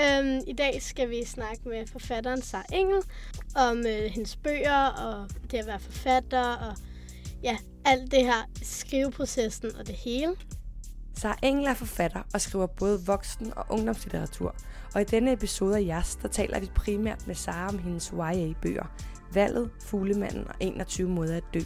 [0.00, 3.02] Øhm, I dag skal vi snakke med forfatteren Sara Engel
[3.56, 6.76] om øh, hendes bøger og det at være forfatter og
[7.42, 10.34] ja, alt det her skriveprocessen og det hele.
[11.16, 14.54] Sara Engel er forfatter og skriver både voksen- og ungdomslitteratur.
[14.94, 18.86] Og i denne episode af Jas, der taler vi primært med Sara om hendes YA-bøger.
[19.32, 21.60] Valget, Fuglemanden og 21 måder at dø.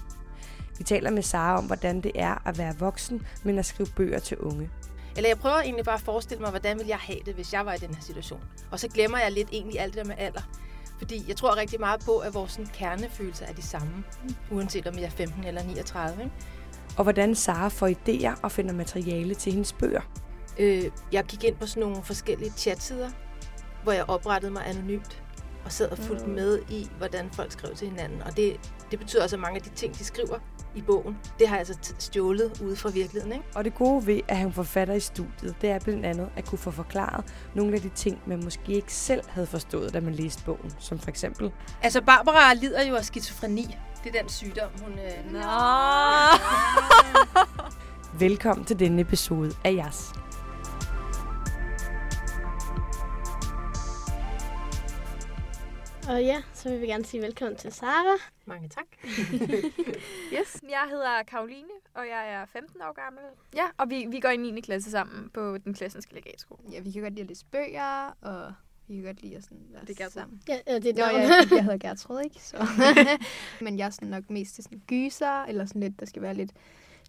[0.79, 4.19] Vi taler med Sara om, hvordan det er at være voksen, men at skrive bøger
[4.19, 4.71] til unge.
[5.17, 7.67] Eller jeg prøver egentlig bare at forestille mig, hvordan ville jeg have det, hvis jeg
[7.67, 8.41] var i den her situation.
[8.71, 10.43] Og så glemmer jeg lidt egentlig alt det der med alder.
[10.99, 14.05] Fordi jeg tror rigtig meget på, at vores sådan, kernefølelser er de samme,
[14.51, 16.23] uanset om jeg er 15 eller 39.
[16.23, 16.35] Ikke?
[16.97, 20.01] Og hvordan Sara får idéer og finder materiale til hendes bøger.
[20.59, 23.11] Øh, jeg gik ind på sådan nogle forskellige chatsider,
[23.83, 25.23] hvor jeg oprettede mig anonymt
[25.65, 28.23] og sad og fulgte med i, hvordan folk skrev til hinanden.
[28.23, 28.57] Og det,
[28.95, 30.39] det betyder også, at mange af de ting, de skriver
[30.75, 33.33] i bogen, det har jeg altså stjålet ude fra virkeligheden.
[33.33, 33.45] Ikke?
[33.55, 36.45] Og det gode ved at have en forfatter i studiet, det er blandt andet at
[36.45, 40.15] kunne få forklaret nogle af de ting, man måske ikke selv havde forstået, da man
[40.15, 40.75] læste bogen.
[40.79, 43.77] Som for eksempel, Altså, Barbara lider jo af skizofreni.
[44.05, 44.93] Det er den sygdom, hun...
[44.93, 45.39] Øh, Nå.
[48.27, 50.13] velkommen til denne episode af Jas.
[56.09, 58.17] Og ja, så vil vi gerne sige velkommen til Sara.
[58.47, 58.85] Mange tak.
[60.39, 63.23] Yes, jeg hedder Karoline, og jeg er 15 år gammel.
[63.55, 64.61] Ja, og vi, vi går i 9.
[64.61, 66.61] klasse sammen på den klassiske legatskole.
[66.73, 68.53] Ja, vi kan godt lide at læse bøger, og
[68.89, 70.43] vi kan godt lide at sådan være Det er sammen.
[70.49, 72.43] Ja, ja det Jo, er jeg, jeg hedder Gertrud, ikke?
[72.43, 72.67] Så.
[73.65, 76.35] Men jeg er sådan nok mest til sådan gyser, eller sådan lidt, der skal være
[76.35, 76.53] lidt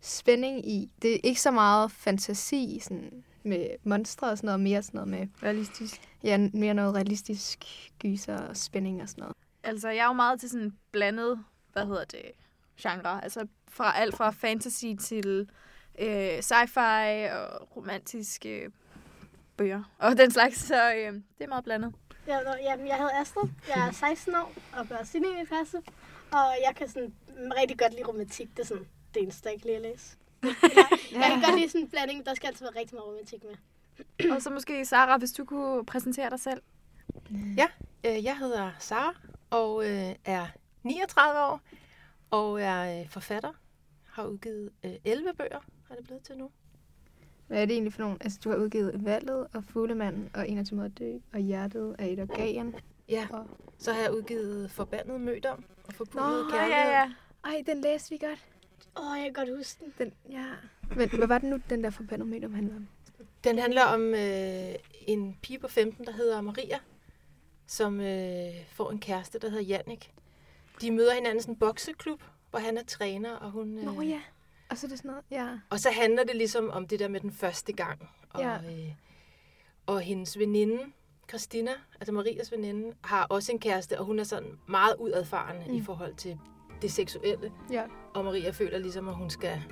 [0.01, 0.91] spænding i.
[1.01, 5.07] Det er ikke så meget fantasi, sådan med monstre og sådan noget, mere sådan noget
[5.09, 6.01] med, Realistisk.
[6.23, 7.65] ja, mere noget realistisk
[7.99, 9.35] gyser og spænding og sådan noget.
[9.63, 12.21] Altså, jeg er jo meget til sådan blandet, hvad hedder det,
[12.79, 13.23] genre.
[13.23, 15.49] Altså, fra alt fra fantasy til
[15.99, 18.71] øh, sci-fi og romantiske
[19.57, 20.57] bøger og den slags.
[20.59, 21.93] Så øh, det er meget blandet.
[22.27, 23.49] Ja, nå, jamen, jeg hedder Astrid.
[23.75, 25.27] Jeg er 16 år og går også i 9.
[25.47, 25.77] klasse.
[26.31, 27.13] Og jeg kan sådan
[27.61, 28.49] rigtig godt lide romantik.
[28.57, 30.17] Det er sådan det eneste, jeg ikke lide at læse.
[30.45, 32.25] Jeg, jeg kan godt lide sådan en blanding.
[32.25, 34.31] Der skal altid være rigtig meget romantik med.
[34.31, 36.61] Og så måske, Sara, hvis du kunne præsentere dig selv.
[38.05, 39.15] Øh, jeg hedder Sara
[39.49, 40.47] og øh, er
[40.83, 41.61] 39 år
[42.29, 43.51] og er øh, forfatter.
[44.03, 46.49] Har udgivet øh, 11 bøger, har det blevet til nu.
[47.47, 48.17] Hvad er det egentlig for nogle?
[48.21, 52.07] Altså, du har udgivet Valget og Fuglemanden og 21 måder at dø og Hjertet af
[52.07, 52.75] et organ.
[53.09, 53.47] Ja, Og...
[53.77, 56.83] så har jeg udgivet Forbandet Mødom og Forpullet Nå, Kærlighed.
[56.83, 57.11] ja, ja.
[57.45, 58.45] Ej, den læste vi godt.
[58.97, 59.93] Åh, oh, jeg kan godt huske den.
[59.97, 60.45] Den, ja.
[60.95, 62.87] Men hvad var det nu, den der med, om handler om?
[63.43, 64.75] Den handler om øh,
[65.07, 66.79] en pige på 15, der hedder Maria,
[67.67, 70.11] som øh, får en kæreste, der hedder Jannik.
[70.81, 73.77] De møder hinanden i sådan en bokseklub, hvor han er træner, og hun...
[73.77, 74.21] Øh, Nå ja.
[74.69, 75.59] Og så er det sådan noget, ja.
[75.69, 78.09] Og så handler det ligesom om det der med den første gang.
[78.29, 78.55] Og, Ja.
[78.55, 78.91] øh,
[79.85, 80.79] og hendes veninde,
[81.29, 85.75] Christina, altså Marias veninde, har også en kæreste, og hun er sådan meget udadfarende mm.
[85.77, 86.39] i forhold til
[86.81, 87.51] det seksuelle.
[87.71, 87.83] Ja.
[88.13, 89.63] Og Maria føler ligesom, at hun skal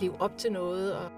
[0.00, 0.96] leve op til noget.
[0.96, 1.10] Og...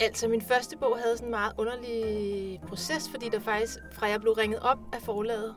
[0.00, 4.20] Altså, min første bog havde sådan en meget underlig proces, fordi der faktisk, fra jeg
[4.20, 5.54] blev ringet op af forlaget,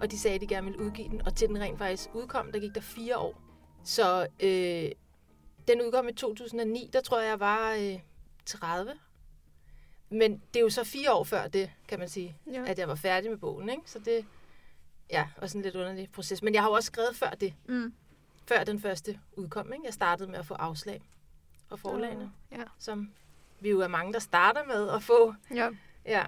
[0.00, 2.52] og de sagde, at de gerne ville udgive den, og til den rent faktisk udkom,
[2.52, 3.40] der gik der fire år.
[3.84, 4.90] Så øh,
[5.68, 7.98] den udkom i 2009, der tror jeg, jeg var øh,
[8.46, 8.92] 30.
[10.10, 12.64] Men det er jo så fire år før det, kan man sige, ja.
[12.66, 13.82] at jeg var færdig med bogen, ikke?
[13.86, 14.26] Så det,
[15.10, 16.42] ja, var sådan en lidt underlig proces.
[16.42, 17.94] Men jeg har jo også skrevet før det, Mm.
[18.48, 19.84] før den første udkom, ikke?
[19.84, 21.02] Jeg startede med at få afslag
[21.68, 22.62] fra forlagene, Ja.
[22.78, 23.12] som
[23.60, 25.34] vi jo er mange, der starter med at få.
[25.54, 25.70] Ja.
[26.06, 26.24] Ja,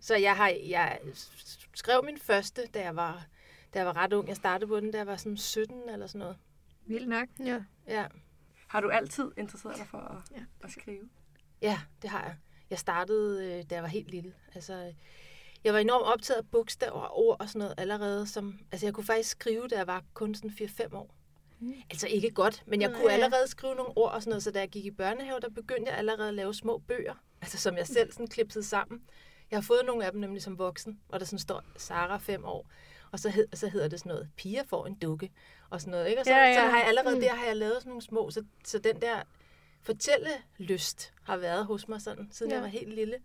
[0.00, 0.98] så jeg har jeg
[1.74, 3.26] skrev min første, da jeg var,
[3.74, 4.28] da jeg var ret ung.
[4.28, 6.36] Jeg startede på den, da jeg var sådan 17 eller sådan noget.
[6.86, 7.28] Vildt nok.
[7.38, 7.60] Ja.
[7.86, 8.06] Ja,
[8.68, 10.42] Har du altid interesseret dig for at, Ja.
[10.64, 11.08] at skrive?
[11.62, 12.36] ja det har jeg.
[12.74, 14.32] Jeg startede, øh, da jeg var helt lille.
[14.54, 14.92] Altså,
[15.64, 18.26] jeg var enormt optaget af bogstaver og ord og sådan noget allerede.
[18.26, 21.14] Som, altså, jeg kunne faktisk skrive, da jeg var kun sådan 4-5 år.
[21.60, 21.74] Mm.
[21.90, 24.50] Altså ikke godt, men jeg Nej, kunne allerede skrive nogle ord og sådan noget, så
[24.50, 27.76] da jeg gik i børnehave, der begyndte jeg allerede at lave små bøger, altså som
[27.76, 29.02] jeg selv sådan klipsede sammen.
[29.50, 32.44] Jeg har fået nogle af dem nemlig som voksen, hvor der sådan står Sara 5
[32.44, 32.70] år,
[33.10, 35.30] og så, hed, så hedder det sådan noget, piger får en dukke,
[35.70, 36.08] og sådan noget.
[36.08, 36.20] Ikke?
[36.20, 36.44] Og så, ja.
[36.44, 36.54] ja.
[36.54, 37.20] så har jeg allerede Mm.
[37.20, 39.22] der har jeg lavet sådan nogle små, så, så den der
[39.84, 42.56] fortællelyst har været hos mig sådan, siden ja.
[42.56, 43.16] Jeg var helt lille.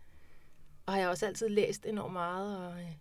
[0.86, 2.92] Og har jeg også altid læst enormt meget, og øh,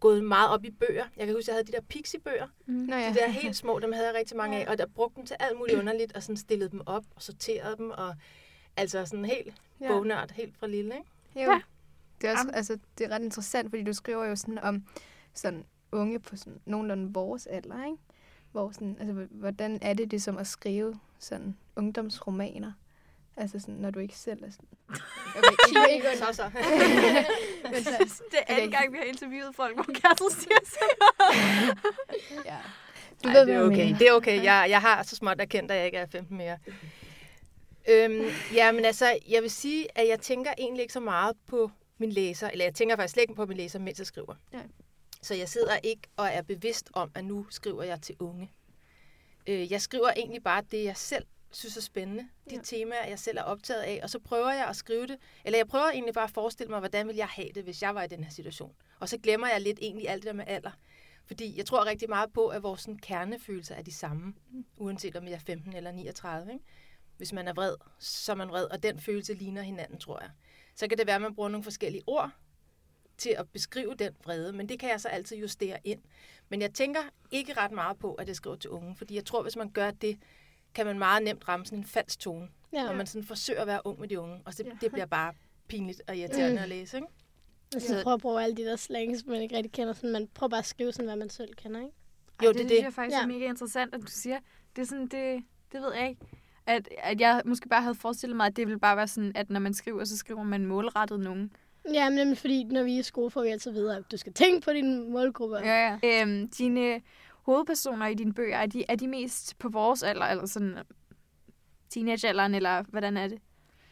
[0.00, 1.04] gået meget op i bøger.
[1.16, 2.74] Jeg kan huske, jeg havde de der pixie-bøger, Mm.
[2.74, 3.08] Nå ja.
[3.08, 5.36] de der helt små, dem havde jeg rigtig mange af, og der brugte dem til
[5.40, 8.14] alt muligt underligt, og sådan stillede dem op og sorterede dem, og
[8.76, 9.88] altså sådan helt ja.
[9.88, 11.10] bognørd, helt fra lille, ikke?
[11.46, 11.52] Jo.
[11.52, 11.60] Ja.
[12.20, 14.84] Det er, også, altså, det er ret interessant, fordi du skriver jo sådan om
[15.34, 17.98] sådan unge på sådan nogenlunde vores alder, ikke?
[18.52, 22.72] Hvor sådan, altså, hvordan er det ligesom at skrive sådan ungdomsromaner?
[23.36, 24.68] Altså sådan, når du ikke selv er sådan...
[25.36, 26.50] Okay, ikke, ikke, Så så.
[27.72, 28.78] men sådan, Det er anden Okay.
[28.80, 31.76] gang, vi har interviewet folk, hvor Kærsel siger sådan
[32.52, 32.56] ja.
[33.24, 33.94] Du Ej, ved, det er okay.
[33.98, 34.42] Det er okay.
[34.44, 36.58] Jeg, jeg har så småt erkendt, at jeg ikke er 15 mere.
[37.88, 38.24] Øhm,
[38.54, 42.12] ja, men altså, jeg vil sige, at jeg tænker egentlig ikke så meget på min
[42.12, 44.34] læser, eller jeg tænker faktisk slet ikke på min læser, mens jeg skriver.
[44.52, 44.58] Ja.
[45.22, 48.50] Så jeg sidder ikke og er bevidst om, at nu skriver jeg til unge.
[49.46, 51.24] Øh, jeg skriver egentlig bare det, jeg selv
[51.56, 52.28] synes er spændende.
[52.50, 52.60] De Ja.
[52.64, 54.00] temaer, jeg selv er optaget af.
[54.02, 55.16] Og så prøver jeg at skrive det.
[55.44, 57.94] Eller jeg prøver egentlig bare at forestille mig, hvordan vil jeg have det, hvis jeg
[57.94, 58.74] var i den her situation.
[59.00, 60.70] Og så glemmer jeg lidt egentlig alt det der med alder.
[61.26, 64.34] Fordi jeg tror rigtig meget på, at vores sådan, kernefølelser er de samme,
[64.76, 66.52] uanset om jeg er 15 eller 39.
[66.52, 66.64] Ikke?
[67.16, 70.30] Hvis man er vred, så er man vred, og den følelse ligner hinanden, tror jeg.
[70.74, 72.30] Så kan det være, at man bruger nogle forskellige ord
[73.18, 76.02] til at beskrive den vrede, men det kan jeg så altid justere ind.
[76.48, 77.00] Men jeg tænker
[77.30, 79.90] ikke ret meget på, at jeg skriver til unge, fordi jeg tror, hvis man gør
[79.90, 80.18] det,
[80.76, 82.84] kan man meget nemt ramme sådan en falsk tone, Ja.
[82.84, 84.70] når man sådan forsøger at være ung med de unge, og det, Ja.
[84.80, 85.32] det bliver bare
[85.68, 86.62] pinligt og irriterende Mm.
[86.62, 86.96] at læse.
[86.96, 87.08] Ikke?
[87.74, 87.98] Altså, Ja.
[87.98, 88.02] ja.
[88.02, 89.92] prøver at bruge alle de der slangs, man ikke rigtig kender.
[89.92, 91.92] Sådan, man prøver bare at skrive sådan, hvad man selv kender, ikke?
[92.44, 92.70] Jo, Ej, det er det, det.
[92.70, 93.22] synes jeg faktisk Ja.
[93.22, 94.38] er mega interessant, at du siger.
[94.76, 95.42] Det er sådan, det,
[95.72, 96.20] det ved jeg ikke.
[96.66, 99.50] At, at jeg måske bare havde forestillet mig, at det ville bare være sådan, at
[99.50, 101.52] når man skriver, så skriver man målrettet nogen.
[101.92, 104.16] Ja, men nemlig fordi, når vi er i skole, får vi altid videre, at du
[104.16, 105.58] skal tænke på dine målgrupper.
[105.58, 106.22] Ja, ja.
[106.22, 107.00] Øhm, dine
[107.46, 110.84] hovedpersoner i dine bøger, er de, er de mest på vores alder, eller sådan øh,
[111.90, 113.38] teenagealderen, eller hvordan er det?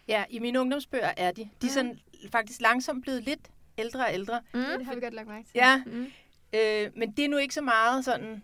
[0.08, 1.42] Ja, i mine ungdomsbøger er de.
[1.42, 1.68] De er Mhm.
[1.68, 1.98] sådan
[2.32, 3.48] faktisk langsomt blevet lidt
[3.78, 4.40] ældre og ældre.
[4.54, 4.60] Mm.
[4.60, 5.52] Ja, det har vi godt lagt mærke til.
[5.54, 6.06] Ja, Mm.
[6.54, 8.42] øh, men det er nu ikke så meget sådan...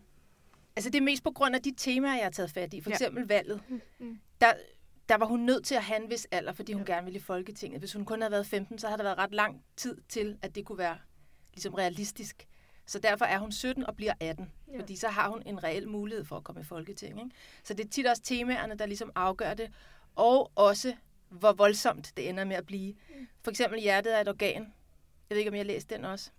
[0.76, 2.80] Altså, det er mest på grund af de temaer, jeg har taget fat i.
[2.80, 2.94] For Ja.
[2.94, 3.62] eksempel valget.
[3.98, 4.18] Mm.
[4.40, 4.52] Der,
[5.08, 7.22] der var hun nødt til at have en vis alder, fordi hun gerne ville i
[7.22, 7.80] Folketinget.
[7.80, 10.54] Hvis hun kun havde været 15, så havde der været ret lang tid til, at
[10.54, 10.98] det kunne være
[11.54, 12.46] ligesom realistisk.
[12.90, 14.50] Så derfor er hun 17 og bliver 18.
[14.72, 14.80] Ja.
[14.80, 17.24] Fordi så har hun en reel mulighed for at komme i Folketinget.
[17.24, 17.36] Ikke?
[17.64, 19.70] Så det er tit også temaerne, der ligesom afgør det.
[20.16, 20.94] Og også,
[21.28, 22.94] hvor voldsomt det ender med at blive.
[23.42, 24.62] For eksempel Hjertet er et organ.
[25.30, 26.30] Jeg ved ikke, om jeg har læst den også.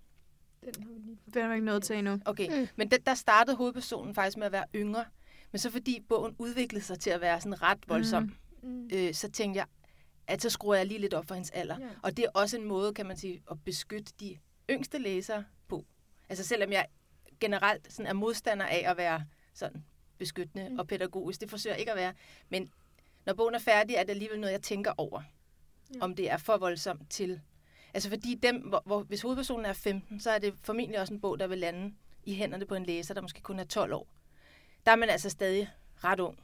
[0.65, 2.19] Den har vi lige Det er du ikke nået til endnu.
[2.25, 2.59] Okay, Mm.
[2.61, 2.67] mm.
[2.75, 5.05] men den, der startede hovedpersonen faktisk med at være yngre.
[5.51, 8.69] Men så fordi bogen udviklede sig til at være sådan ret voldsom, Mm.
[8.69, 8.69] mm.
[8.69, 8.89] Mm.
[8.93, 9.65] øh, så tænkte jeg,
[10.27, 11.79] at så skruer jeg lige lidt op for hendes alder.
[11.79, 11.87] Ja.
[12.03, 14.37] Og det er også en måde, kan man sige, at beskytte de
[14.69, 15.43] yngste læsere.
[16.31, 16.85] Altså selvom jeg
[17.39, 19.83] generelt sådan er modstander af at være sådan
[20.17, 20.79] beskyttende Mm.
[20.79, 22.13] og pædagogisk, det forsøger jeg ikke at være.
[22.49, 22.71] Men
[23.25, 25.21] når bogen er færdig, er det alligevel noget, jeg tænker over.
[25.95, 25.99] Ja.
[26.01, 27.41] Om det er for voldsomt til.
[27.93, 31.21] Altså fordi dem, hvor, hvor, hvis hovedpersonen er 15, så er det formentlig også en
[31.21, 31.93] bog, der vil lande
[32.25, 34.07] i hænderne på en læser, der måske kun er 12 år.
[34.85, 35.69] Der er man altså stadig
[36.03, 36.39] ret ung.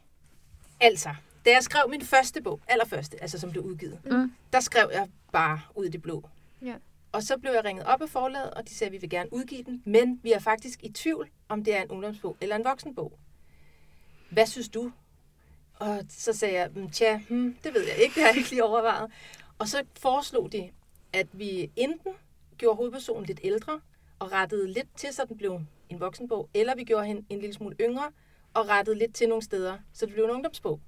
[0.82, 4.34] Altså, da jeg skrev min første bog, allerførste, altså som blev udgivet, Mm.
[4.54, 6.30] der skrev jeg bare ud i det blå.
[6.62, 6.76] Ja.
[7.18, 9.34] Og så blev jeg ringet op af forlaget, og de sagde, at vi vil gerne
[9.34, 12.64] udgive den, men vi er faktisk i tvivl, om det er en ungdomsbog eller en
[12.64, 13.20] voksenbog.
[14.30, 14.92] Hvad synes du?
[15.76, 18.50] Og så sagde jeg, mm, tja, hmm, det ved jeg ikke, det har jeg ikke
[18.50, 19.12] lige overvejet.
[19.60, 20.70] Og så foreslog de,
[21.14, 22.12] at vi enten
[22.58, 23.82] gjorde hovedpersonen lidt ældre,
[24.20, 27.54] og rettede lidt til, så den blev en voksenbog, eller vi gjorde hende en lille
[27.54, 28.12] smule yngre,
[28.54, 30.82] og rettede lidt til nogle steder, så det blev en ungdomsbog.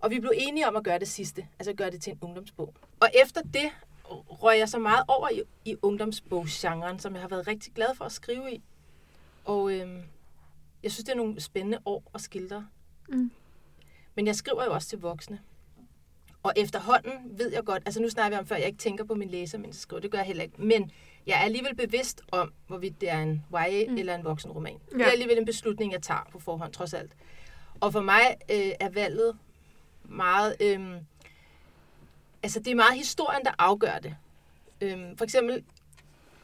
[0.00, 2.74] Og vi blev enige om at gøre det sidste, altså gøre det til en ungdomsbog.
[3.00, 3.70] Og efter det
[4.10, 8.04] røg jeg så meget over i, i ungdomsbogsgenren, som jeg har været rigtig glad for
[8.04, 8.62] at skrive i.
[9.44, 10.02] Og øhm,
[10.82, 12.66] jeg synes, det er nogle spændende år at skildre.
[13.08, 13.30] Mm.
[14.14, 15.40] Men jeg skriver jo også til voksne.
[16.42, 19.14] Og efterhånden ved jeg godt, altså nu snakker vi om før, jeg ikke tænker på
[19.14, 20.62] min læser, mens jeg skriver, det gør jeg heller ikke.
[20.62, 20.90] Men
[21.26, 23.96] jeg er alligevel bevidst om, hvorvidt det er en YA Mm.
[23.96, 24.78] eller en voksenroman.
[24.92, 24.98] Ja.
[24.98, 27.12] Det er alligevel en beslutning, jeg tager på forhånd, trods alt.
[27.80, 29.36] Og for mig øh, er valget
[30.04, 30.56] meget...
[30.60, 30.96] Øh,
[32.44, 34.16] altså, det er meget historien, der afgør det.
[34.80, 35.64] Øh, for eksempel,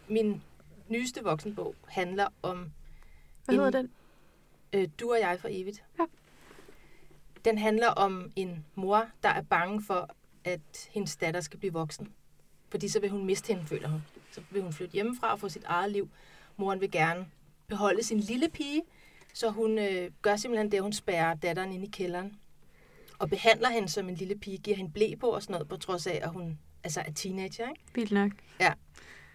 [0.08, 0.42] min
[0.88, 2.72] nyeste voksenbog handler om
[3.44, 3.90] Hvad En- hedder den?
[4.72, 5.82] øh, Du og jeg for evigt.
[5.98, 6.04] Ja.
[7.44, 10.10] Den handler om en mor, der er bange for,
[10.44, 12.12] at hendes datter skal blive voksen.
[12.68, 14.02] Fordi så vil hun miste hende, føler hun.
[14.32, 16.08] Så vil hun flytte hjemmefra og få sit eget liv.
[16.56, 17.26] Moren vil gerne
[17.66, 18.82] beholde sin lille pige,
[19.34, 22.39] så hun øh, gør simpelthen det, hun spærrer datteren ind i kælderen.
[23.20, 25.76] Og behandler hende som en lille pige, giver hende blæ på og sådan noget, på
[25.76, 27.68] trods af, at hun altså, er teenager.
[27.68, 27.80] Ikke?
[27.94, 28.30] Vildt nok.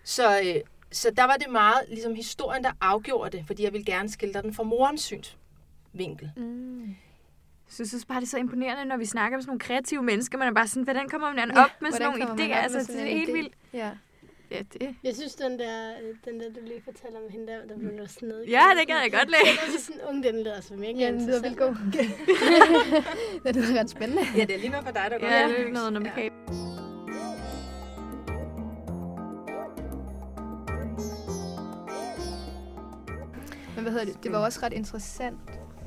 [0.04, 0.56] Så, øh,
[0.92, 4.42] så der var det meget ligesom historien, der afgjorde det, fordi jeg ville gerne skildre
[4.42, 6.32] den fra morens synsvinkel.
[6.38, 6.96] Mm.
[7.80, 10.38] Jeg synes bare, det er så imponerende, når vi snakker med sådan nogle kreative mennesker.
[10.38, 12.56] Man er bare sådan, hvordan kommer man Ja, op med sådan nogle idéer?
[12.58, 13.34] Altså, det er helt idé?
[13.34, 13.54] vildt.
[13.74, 13.92] Ja.
[14.56, 14.96] Ja, det.
[15.04, 15.94] Jeg synes, den der,
[16.26, 18.50] den der, du lige fortæller om hende der, der blev sådan noget.
[18.50, 19.56] Ja, det gad jeg godt læse.
[19.68, 21.76] Det er sådan ung, den lyder så mega Ja, den lyder vildt god.
[23.46, 24.22] det lyder ret spændende.
[24.38, 25.28] Ja, det er lige noget for dig, der går.
[25.28, 26.32] Ja, det er ikke noget, når man kan.
[33.76, 34.24] Men hvad hedder det?
[34.24, 35.40] Det var også ret interessant,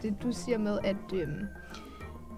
[0.02, 1.46] det du siger med, at, øhm,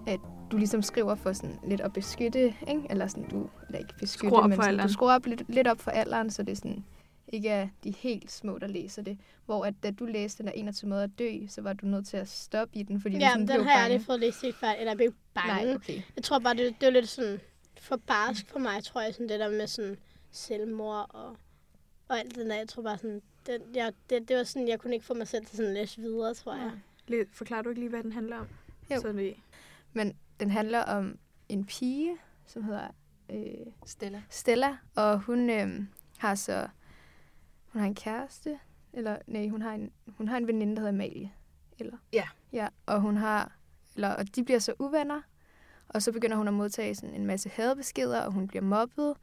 [0.07, 0.19] at
[0.51, 2.81] du ligesom skriver for sådan lidt at beskytte, ikke?
[2.89, 5.79] Eller sådan, du, eller ikke beskytte, Skruer men sådan, du skruer op lidt, lidt op
[5.79, 6.85] for alderen, så det er sådan,
[7.27, 9.17] ikke er de helt små, der læser det.
[9.45, 12.07] Hvor at da du læste den der 21 måder at dø, så var du nødt
[12.07, 13.93] til at stoppe i den, fordi du Ja, sådan den blev har jeg bange.
[13.93, 15.65] aldrig fået læst helt færdigt, eller jeg blev bange.
[15.65, 16.01] Nej, okay.
[16.15, 17.39] Jeg tror bare, det, det var lidt sådan
[17.81, 19.97] for barsk for mig, tror jeg, sådan det der med sådan
[20.31, 21.37] selvmord og,
[22.07, 22.55] og alt det der.
[22.55, 25.27] Jeg tror bare sådan, det, jeg, det, det var sådan, jeg kunne ikke få mig
[25.27, 26.71] selv til sådan at læse videre, tror jeg.
[27.07, 28.47] Lidt- Forklarer du ikke lige, hvad den handler om?
[28.91, 29.01] Jo.
[29.01, 29.33] Så det,
[29.93, 31.17] Men den handler om
[31.49, 32.87] en pige, som hedder
[33.29, 34.21] øh, Stella.
[34.29, 35.85] Stella, og hun øh,
[36.17, 36.67] har så
[37.67, 38.59] hun har en kæreste,
[38.93, 41.31] eller nej, hun har en hun har en veninde, der hedder Amalie,
[41.79, 42.27] eller Ja.
[42.53, 43.51] ja, og hun har
[43.95, 45.21] eller og de bliver så uvenner,
[45.87, 49.13] og så begynder hun at modtage sådan en masse hadbeskeder, og hun bliver mobbet,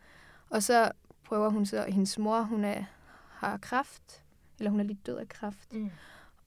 [0.50, 0.90] og så
[1.24, 2.84] prøver hun så hendes mor, hun er
[3.30, 4.22] har kræft,
[4.58, 5.72] eller hun er lige død af kræft.
[5.74, 5.90] Mm.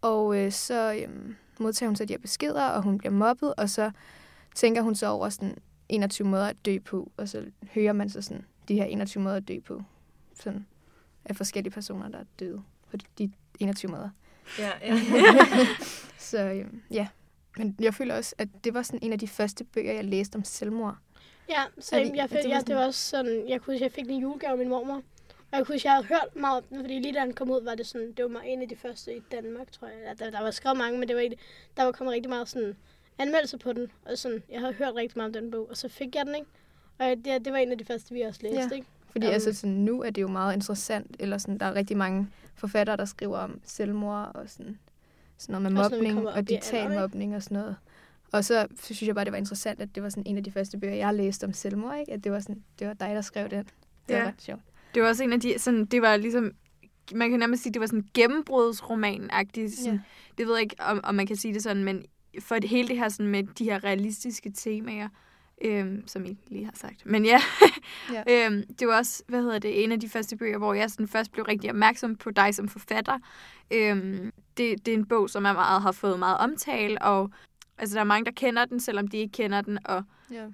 [0.01, 3.69] Og øh, så øhm, modtager hun så de her beskeder, og hun bliver mobbet, og
[3.69, 3.91] så
[4.55, 5.57] tænker hun så over sådan
[5.89, 9.35] 21 måder at dø på, og så hører man så sådan de her 21 måder
[9.35, 9.81] at dø på,
[10.41, 10.65] sådan
[11.25, 14.09] af forskellige personer, der er døde på de- de 21 måder.
[14.59, 14.95] Ja, ja.
[16.17, 17.07] Så øhm, ja,
[17.57, 20.35] men jeg føler også, at det var sådan en af de første bøger, jeg læste
[20.35, 20.97] om selvmord.
[21.49, 23.73] Ja, så jeg, det- jeg, fik, det ja, sådan- det var også sådan, jeg kunne
[23.73, 24.95] huske, jeg fik en julegave af min mormor.
[25.51, 27.51] Og jeg kunne huske, jeg havde hørt meget om den, fordi lige da den kom
[27.51, 30.19] ud, var det sådan, det var en af de første i Danmark, tror jeg.
[30.19, 31.33] Der, der var skrevet mange, men det var en,
[31.77, 32.75] der var kommet rigtig meget sådan
[33.21, 33.87] anmeldelser på den.
[34.05, 36.35] Og sådan, jeg havde hørt rigtig meget om den bog, og så fik jeg den,
[36.35, 36.47] ikke?
[36.97, 38.75] Og det, det var en af de første, vi også læste, Ja.
[38.75, 38.87] ikke?
[39.11, 39.33] Fordi Jamen.
[39.33, 42.97] altså sådan, nu er det jo meget interessant, eller sådan, der er rigtig mange forfattere,
[42.97, 44.79] der skriver om selvmord og sådan,
[45.37, 47.75] sådan noget med mobning og digital mobning og sådan noget.
[48.31, 50.51] Og så synes jeg bare, det var interessant, at det var sådan en af de
[50.51, 52.13] første bøger, jeg læste om selvmord, ikke?
[52.13, 53.59] At det var, sådan, det var dig, der skrev den.
[54.07, 54.19] Det Ja.
[54.19, 54.61] var ret sjovt.
[54.93, 56.51] det var også en af de, sådan, det var ligesom,
[57.13, 59.75] man kan nærmest sige, det var sådan gennembrudsroman-agtigt.
[59.81, 59.99] Sådan, Ja.
[60.37, 62.05] Det ved jeg ikke, om, om man kan sige det sådan, men
[62.39, 65.07] for det, hele det her sådan med de her realistiske temaer,
[65.61, 67.05] øhm, som I lige har sagt.
[67.05, 67.41] Men ja,
[68.13, 68.23] Ja.
[68.47, 71.07] øhm, det var også, hvad hedder det, en af de første bøger, hvor jeg sådan
[71.07, 73.19] først blev rigtig opmærksom på dig som forfatter.
[73.73, 77.31] Øhm, det, det er en bog, som er meget, har fået meget omtale, og
[77.77, 80.45] altså, der er mange, der kender den, selvom de ikke kender den, og Ja.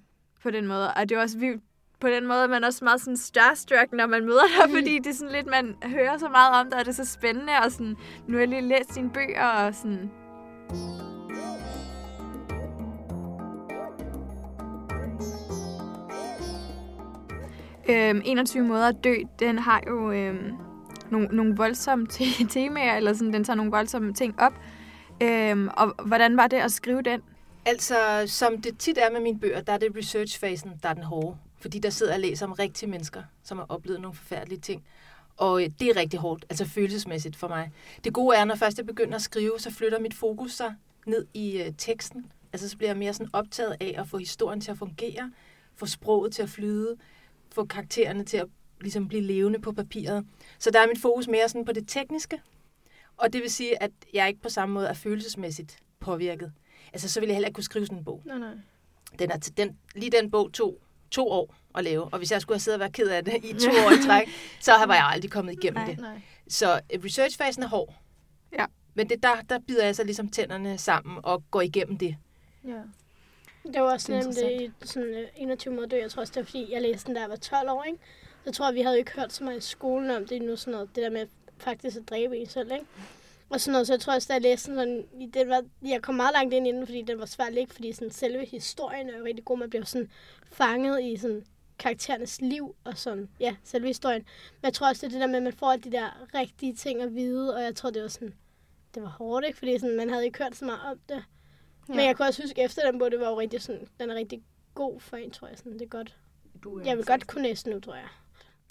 [0.44, 0.94] på den måde.
[0.94, 1.64] Og det er også vildt
[2.00, 4.98] på den måde, at man er også meget sådan starstruck, når man møder dig, fordi
[4.98, 7.54] det er sådan lidt, man hører så meget om dig, og det er så spændende,
[7.66, 7.96] og sådan,
[8.28, 10.12] nu har jeg lige læst dine bøger, og sådan,
[17.90, 20.54] Øhm, 21 måder at dø, den har jo øhm,
[21.12, 24.54] nogle, nogle voldsomme te- temaer, eller sådan, den tager nogle voldsomme ting op.
[25.24, 27.22] Øhm, og hvordan var det at skrive den?
[27.66, 31.04] Altså, som det tit er med mine bøger, der er det researchfasen, der er den
[31.04, 31.38] hårde.
[31.60, 34.84] Fordi der sidder og læser om rigtige mennesker, som har oplevet nogle forfærdelige ting.
[35.38, 37.72] Og øh, det er rigtig hårdt, altså følelsesmæssigt for mig.
[38.04, 40.74] Det gode er, når først jeg begynder at skrive, så flytter mit fokus sig
[41.06, 42.26] ned i øh, teksten.
[42.54, 45.32] Altså, så bliver jeg mere sådan optaget af at få historien til at fungere,
[45.76, 46.96] få sproget til at flyde,
[47.58, 48.48] få karaktererne til at
[48.82, 50.26] ligesom blive levende på papiret.
[50.60, 52.42] Så der er mit fokus mere sådan på det tekniske.
[53.18, 56.52] Og det vil sige, at jeg ikke på samme måde er følelsesmæssigt påvirket.
[56.94, 58.22] Altså, så ville jeg heller ikke kunne skrive sådan en bog.
[58.26, 58.54] Nej, nej.
[59.20, 60.78] Den er til, den, lige den bog tog
[61.12, 63.34] to år at lave, og hvis jeg skulle have siddet og været ked af det
[63.44, 64.28] i to år i træk,
[64.62, 65.90] så var jeg aldrig kommet igennem Nej.
[65.90, 66.00] det.
[66.00, 66.22] nej.
[66.48, 67.96] Så øh, researchfasen er hård.
[68.54, 68.66] Ja.
[68.94, 72.16] Men det, der, der bider jeg så ligesom tænderne sammen og går igennem det.
[72.68, 72.82] Ja.
[73.74, 75.98] Det var også nemt i sådan øh, 21 måder dø.
[75.98, 78.00] Jeg tror også, det var fordi, jeg læste den, da jeg var 12 år, ikke?
[78.46, 80.72] Så tror jeg, vi havde ikke hørt så meget i skolen om det nu, sådan
[80.72, 82.86] noget, det der med faktisk at dræbe en selv, ikke?
[83.50, 86.02] Og sådan noget, så jeg tror også, da jeg læste den, sådan, det var, jeg
[86.02, 89.10] kom meget langt ind i den, fordi den var svær ikke, fordi sådan, selve historien
[89.10, 89.58] er jo rigtig god.
[89.58, 90.12] Man bliver sådan
[90.52, 91.46] fanget i sådan,
[91.80, 94.22] karakterernes liv og sådan, ja, selve historien.
[94.52, 96.74] Men jeg tror også, det er det der med, at man får de der rigtige
[96.74, 98.34] ting at vide, og jeg tror, det var sådan,
[98.96, 99.58] det var hårdt, ikke?
[99.58, 101.24] Fordi sådan, man havde ikke hørt så meget om det.
[101.90, 101.96] Ja.
[101.96, 104.16] Men jeg kunne også huske, efter den bog, det var jo rigtig sådan, den er
[104.16, 104.42] rigtig
[104.76, 105.58] god for en, tror jeg.
[105.58, 106.18] Sådan, det er godt.
[106.64, 108.08] Du, Jeg vil godt kunne læse nu, tror jeg.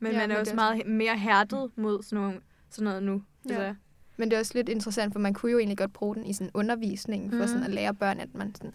[0.01, 2.85] Men Ja, man er men også det er meget mere hærdet mod sådan, nogle, sådan
[2.85, 3.23] noget nu.
[3.49, 3.55] Ja.
[3.55, 3.75] Altså,
[4.17, 6.33] Men det er også lidt interessant, for man kunne jo egentlig godt bruge den i
[6.33, 7.47] sådan undervisning, for Mhm.
[7.49, 8.75] sådan at lære børn, at man sådan,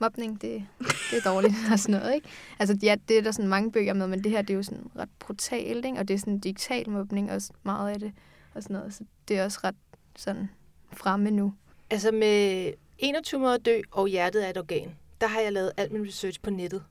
[0.00, 0.66] mobning, det,
[1.10, 2.28] det er dårligt og sådan noget, ikke?
[2.58, 4.62] Altså, ja, det er der sådan mange bøger med, men det her, det er jo
[4.62, 5.98] sådan ret brutalt, ikke?
[5.98, 8.12] Og det er sådan digital mobning også meget af det,
[8.54, 9.74] og sådan noget, så det er også ret
[10.16, 10.50] sådan
[10.92, 11.54] fremme nu.
[11.90, 15.72] Altså med 21 måder at dø og hjertet er et organ, der har jeg lavet
[15.76, 16.84] alt min research på nettet.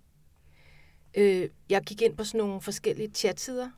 [1.18, 3.70] Øh, jeg gik ind på sådan nogle forskellige chatsider,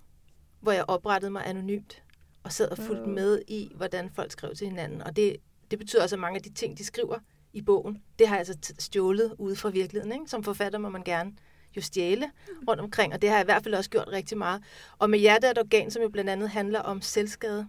[0.60, 2.04] hvor jeg oprettede mig anonymt
[2.44, 5.02] og sad og fulgte med i, hvordan folk skrev til hinanden.
[5.02, 5.36] Og det,
[5.72, 7.20] det betyder også, at mange af de ting, de skriver
[7.54, 10.14] i bogen, det har jeg altså stjålet ude fra virkeligheden.
[10.14, 10.30] Ikke?
[10.30, 11.32] Som forfatter må man gerne
[11.76, 12.32] jo stjæle
[12.68, 14.64] rundt omkring, og det har jeg i hvert fald også gjort rigtig meget.
[14.98, 17.68] Og med hjertet er et organ, som jo blandt andet handler om selvskade,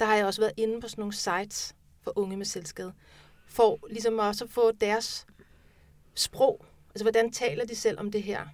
[0.00, 2.92] der har jeg også været inde på sådan nogle sites for unge med selvskade,
[3.50, 5.26] for ligesom også at få deres
[6.14, 6.64] sprog.
[6.90, 8.46] Altså, hvordan taler de selv om det her?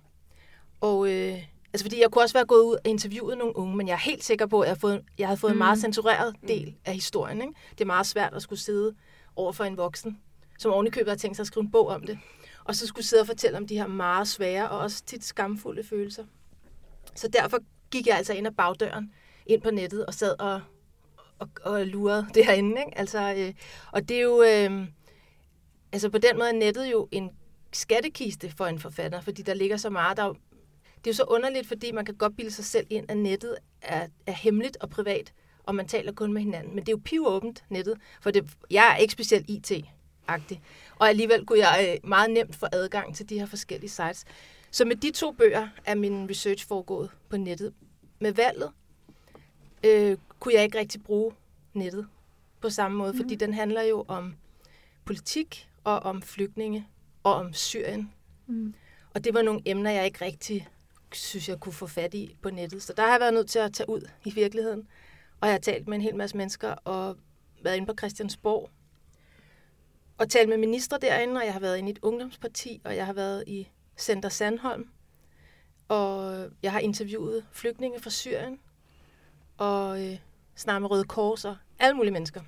[0.80, 3.88] Og øh, altså, fordi jeg kunne også være gået ud og interviewet nogle unge, men
[3.88, 5.54] jeg er helt sikker på, at jeg, har fået, jeg havde fået mm.
[5.54, 7.40] en meget censureret del af historien.
[7.40, 7.52] Ikke?
[7.70, 8.94] Det er meget svært at skulle sidde
[9.36, 10.20] over for en voksen,
[10.58, 12.18] som ovenikøbet har tænkt sig at skrive en bog om det,
[12.64, 15.84] og så skulle sidde og fortælle om de her meget svære og også tit skamfulde
[15.84, 16.24] følelser.
[17.14, 17.58] Så derfor
[17.90, 19.12] gik jeg altså ind ad bagdøren,
[19.46, 20.60] ind på nettet og sad og,
[21.38, 22.80] og, og luret det herinde.
[22.86, 22.98] Ikke?
[22.98, 23.54] Altså, øh,
[23.92, 24.42] og det er jo...
[24.42, 24.86] Øh,
[25.92, 27.30] altså på den måde er nettet jo en
[27.72, 30.16] skattekiste for en forfatter, fordi der ligger så meget.
[30.16, 30.34] Der
[31.06, 33.56] det er jo så underligt, fordi man kan godt bilde sig selv ind, at nettet
[33.82, 35.32] er, er hemmeligt og privat,
[35.64, 36.74] og man taler kun med hinanden.
[36.74, 40.60] Men det er jo pivåbent, nettet, for det, jeg er ikke specielt IT-agtig.
[40.96, 44.24] Og alligevel kunne jeg øh, meget nemt få adgang til de her forskellige sites.
[44.70, 47.74] Så med de to bøger er min research foregået på nettet.
[48.18, 48.72] Med valget
[49.84, 51.32] øh, kunne jeg ikke rigtig bruge
[51.74, 52.06] nettet
[52.60, 53.18] på samme måde, mm.
[53.18, 54.34] fordi den handler jo om
[55.04, 56.86] politik og om flygtninge
[57.22, 58.12] og om Syrien.
[58.46, 58.74] Mm.
[59.14, 60.68] Og det var nogle emner, jeg ikke rigtig
[61.12, 62.82] synes, jeg kunne få fat i på nettet.
[62.82, 64.88] Så der har jeg været nødt til at tage ud i virkeligheden.
[65.40, 67.16] Og jeg har talt med en hel masse mennesker og
[67.62, 68.70] været inde på Christiansborg
[70.18, 73.06] og talt med ministre derinde, og jeg har været inde i et ungdomsparti, og jeg
[73.06, 73.68] har været i
[73.98, 74.88] Center Sandholm,
[75.88, 78.58] og jeg har interviewet flygtninge fra Syrien,
[79.58, 80.16] og øh,
[80.56, 82.40] snakket med Røde Kors og alle mulige mennesker.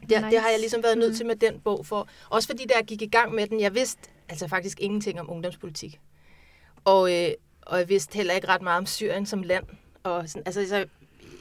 [0.00, 0.22] Det, nice.
[0.30, 1.16] det har jeg ligesom været nødt mm.
[1.16, 3.74] til med den bog, for, også fordi da jeg gik i gang med den, jeg
[3.74, 6.00] vidste altså faktisk ingenting om ungdomspolitik.
[6.84, 7.30] Og, øh,
[7.62, 9.64] og jeg vidste heller ikke ret meget om Syrien som land.
[10.02, 10.86] Og sådan, altså, så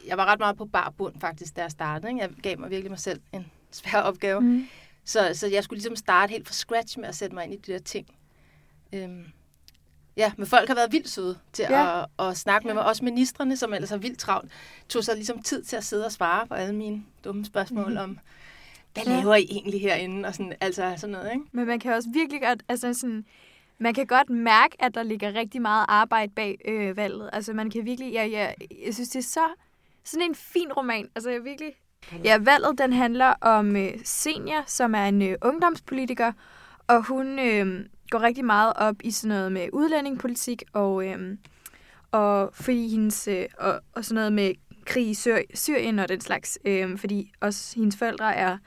[0.08, 2.12] jeg var ret meget på bar bund faktisk, da jeg startede.
[2.12, 2.22] Ikke?
[2.22, 4.42] Jeg gav mig virkelig mig selv en svær opgave.
[4.42, 4.68] Mm.
[5.06, 7.58] Så, så jeg skulle ligesom starte helt fra scratch med at sætte mig ind i
[7.58, 8.08] de der ting.
[8.94, 9.26] Øhm,
[10.18, 12.02] ja, men folk har været vildt søde til ja.
[12.02, 12.86] at, at snakke med mig.
[12.86, 14.52] Også ministerne, som ellers har vildt travlt,
[14.90, 17.98] tog sig ligesom tid til at sidde og svare på alle mine dumme spørgsmål mm.
[17.98, 18.20] om,
[18.94, 20.28] hvad laver I egentlig herinde?
[20.28, 21.46] Og sådan, altså sådan noget, ikke?
[21.52, 23.26] Men man kan også virkelig godt, altså sådan,
[23.78, 27.30] man kan godt mærke, at der ligger rigtig meget arbejde bag øh, valget.
[27.34, 28.52] Altså man kan virkelig, ja, ja,
[28.86, 29.48] jeg synes, det er så,
[30.04, 31.10] sådan en fin roman.
[31.16, 31.74] Altså jeg virkelig,
[32.24, 36.32] ja, valget den handler om øh, Senior, som er en øh, ungdomspolitiker,
[36.88, 41.38] og hun øh, går rigtig meget op i sådan noget med udlændingepolitik, og, øh,
[42.12, 44.54] og fordi hendes, øh, og, og sådan noget med
[44.86, 48.58] krig i Syr- Syrien og den slags, øh, fordi også hendes forældre er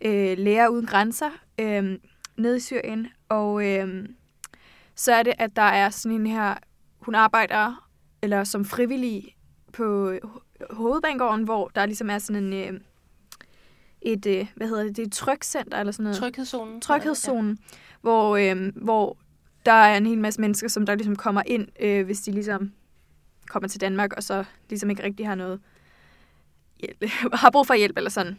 [0.00, 1.98] øh, læger uden grænser øh,
[2.36, 4.08] nede i Syrien, og øh,
[4.94, 6.54] så er det, at der er sådan en her,
[6.98, 7.88] hun arbejder
[8.22, 9.36] eller som frivillig
[9.72, 10.12] på
[10.70, 12.80] hovedbanegården, hvor der ligesom er sådan en, øh,
[14.02, 16.18] et, øh, hvad hedder det, det er et trykcenter eller sådan noget.
[16.18, 16.80] Tryghedszonen.
[16.80, 19.16] Tryghedszonen, ja hvor, øh, hvor
[19.66, 22.72] der er en hel masse mennesker, som der ligesom kommer ind, øh, hvis de ligesom
[23.48, 25.60] kommer til Danmark, og så ligesom ikke rigtig har noget
[26.80, 27.04] hjælp,
[27.42, 28.38] har brug for hjælp eller sådan.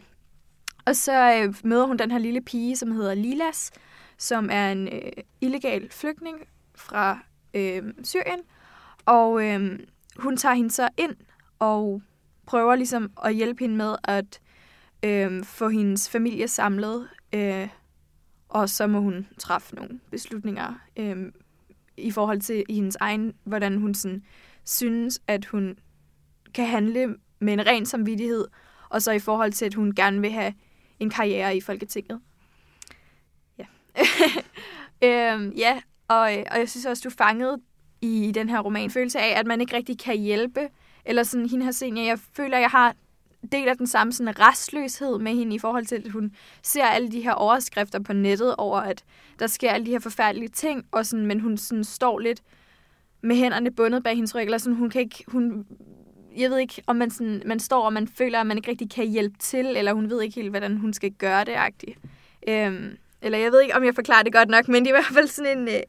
[0.84, 3.70] Og så øh, møder hun den her lille pige, som hedder Lilas,
[4.18, 6.36] som er en øh, illegal flygtning
[6.74, 7.18] fra
[7.54, 8.40] øh, Syrien.
[9.06, 9.78] Og øh,
[10.16, 11.16] hun tager hende så ind
[11.58, 12.02] og
[12.46, 14.40] prøver ligesom at hjælpe hende med at
[15.02, 17.08] øh, få hendes familie samlet.
[17.32, 17.68] Øh,
[18.52, 21.32] og så må hun træffe nogle beslutninger øh,
[21.96, 24.22] i forhold til hendes egen, hvordan hun sådan,
[24.64, 25.78] synes, at hun
[26.54, 28.44] kan handle med en ren samvittighed,
[28.88, 30.54] og så i forhold til, at hun gerne vil have
[31.00, 32.20] en karriere i Folketinget.
[33.58, 33.66] Ja.
[35.34, 37.60] øhm, ja, og, og jeg synes også, du fangede
[38.00, 40.68] i, i den her roman følelse af, at man ikke rigtig kan hjælpe,
[41.04, 42.94] eller sådan, hende her senior, jeg føler, at jeg har
[43.52, 47.20] deler den samme sådan restløshed med hende i forhold til, at hun ser alle de
[47.20, 49.04] her overskrifter på nettet over, at
[49.38, 52.42] der sker alle de her forfærdelige ting, og sådan, men hun sådan står lidt
[53.22, 55.66] med hænderne bundet bag hendes ryg, eller sådan, hun kan ikke, hun
[56.36, 58.90] jeg ved ikke, om man, sådan, man står, og man føler, at man ikke rigtig
[58.90, 61.98] kan hjælpe til, eller hun ved ikke helt, hvordan hun skal gøre det, agtigt.
[62.48, 65.00] Øhm, eller jeg ved ikke, om jeg forklarer det godt nok, men det er i
[65.00, 65.68] hvert fald sådan en...
[65.68, 65.80] Øh,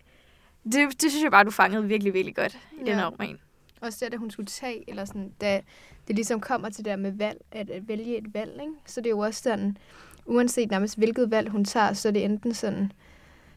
[0.63, 2.91] det, det synes jeg bare, du fangede virkelig, virkelig godt i ja.
[2.91, 3.39] den her roman.
[3.83, 5.61] Også det, at hun skulle tage, eller sådan, da
[6.07, 8.73] det ligesom kommer til det der med valg, at, at vælge et valg, ikke?
[8.85, 9.77] Så det er jo også sådan,
[10.25, 12.91] uanset nærmest hvilket valg hun tager, så er det enten sådan,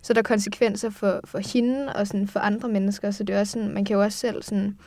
[0.03, 3.41] så er der konsekvenser for, for hende og sådan for andre mennesker, så det er
[3.41, 4.79] også sådan, man kan jo også selv sådan,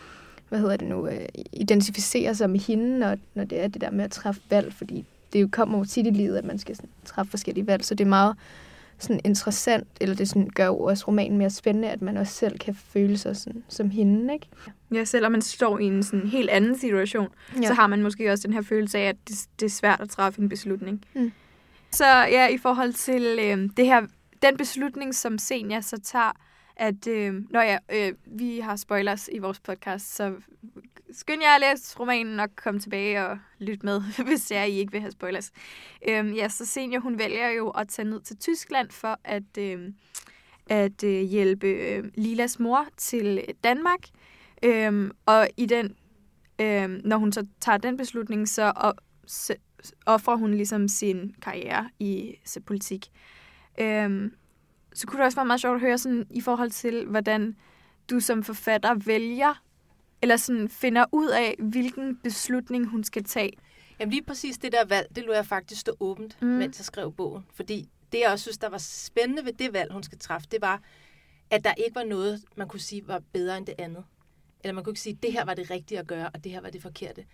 [0.50, 3.92] hvad hedder det nu, øh, identificere sig med hende, når, når det er det der
[3.92, 6.76] med at træffe valg, fordi det jo kommer jo tit i livet, at man skal
[6.76, 8.36] sådan, træffe forskellige valg, så det er meget
[9.00, 12.60] sådan interessant, eller det sådan, gør jo også romanen mere spændende, at man også selv
[12.60, 14.48] kan føle sig sådan, som hende, ikke?
[14.94, 17.28] Ja, selvom man står i en sådan helt anden situation,
[17.62, 17.68] ja.
[17.68, 20.10] så har man måske også den her følelse af, at det, det er svært at
[20.10, 21.06] træffe en beslutning.
[21.16, 21.32] Mm.
[21.92, 24.02] Så ja, i forhold til øh, det her,
[24.42, 26.32] den beslutning, som Senja så tager,
[26.76, 30.34] at øh, når ja, øh, vi har spoilers i vores podcast, så
[31.12, 34.92] skynd jer at læse romanen og kom tilbage og lyt med, hvis jeg I ikke
[34.92, 35.52] vil have spoilers.
[36.10, 39.96] Øhm, ja, så Senior, hun vælger jo at tage ned til Tyskland for at, øhm,
[40.70, 44.00] at øh, hjælpe øh, Lilas mor til Danmark.
[44.64, 45.96] Øhm, og i den,
[46.62, 48.96] øhm, når hun så tager den beslutning, så og,
[49.26, 49.56] så
[50.06, 53.08] offrer hun ligesom sin karriere i så politik.
[53.80, 54.34] Øhm,
[54.94, 57.56] så kunne det også være meget sjovt at høre sådan, i forhold til, hvordan
[58.10, 59.64] du som forfatter vælger,
[60.22, 63.52] eller sådan finder ud af, hvilken beslutning hun skal tage.
[64.00, 66.48] Jamen lige præcis det der valg, det lå jeg faktisk stå åbent, Mm.
[66.48, 67.46] mens jeg skrev bogen.
[67.54, 70.62] Fordi det, jeg også synes, der var spændende ved det valg, hun skal træffe, det
[70.62, 70.82] var,
[71.50, 74.04] at der ikke var noget, man kunne sige var bedre end det andet.
[74.64, 76.62] Eller man kunne ikke sige, det her var det rigtige at gøre, og det her
[76.62, 77.26] var det forkerte.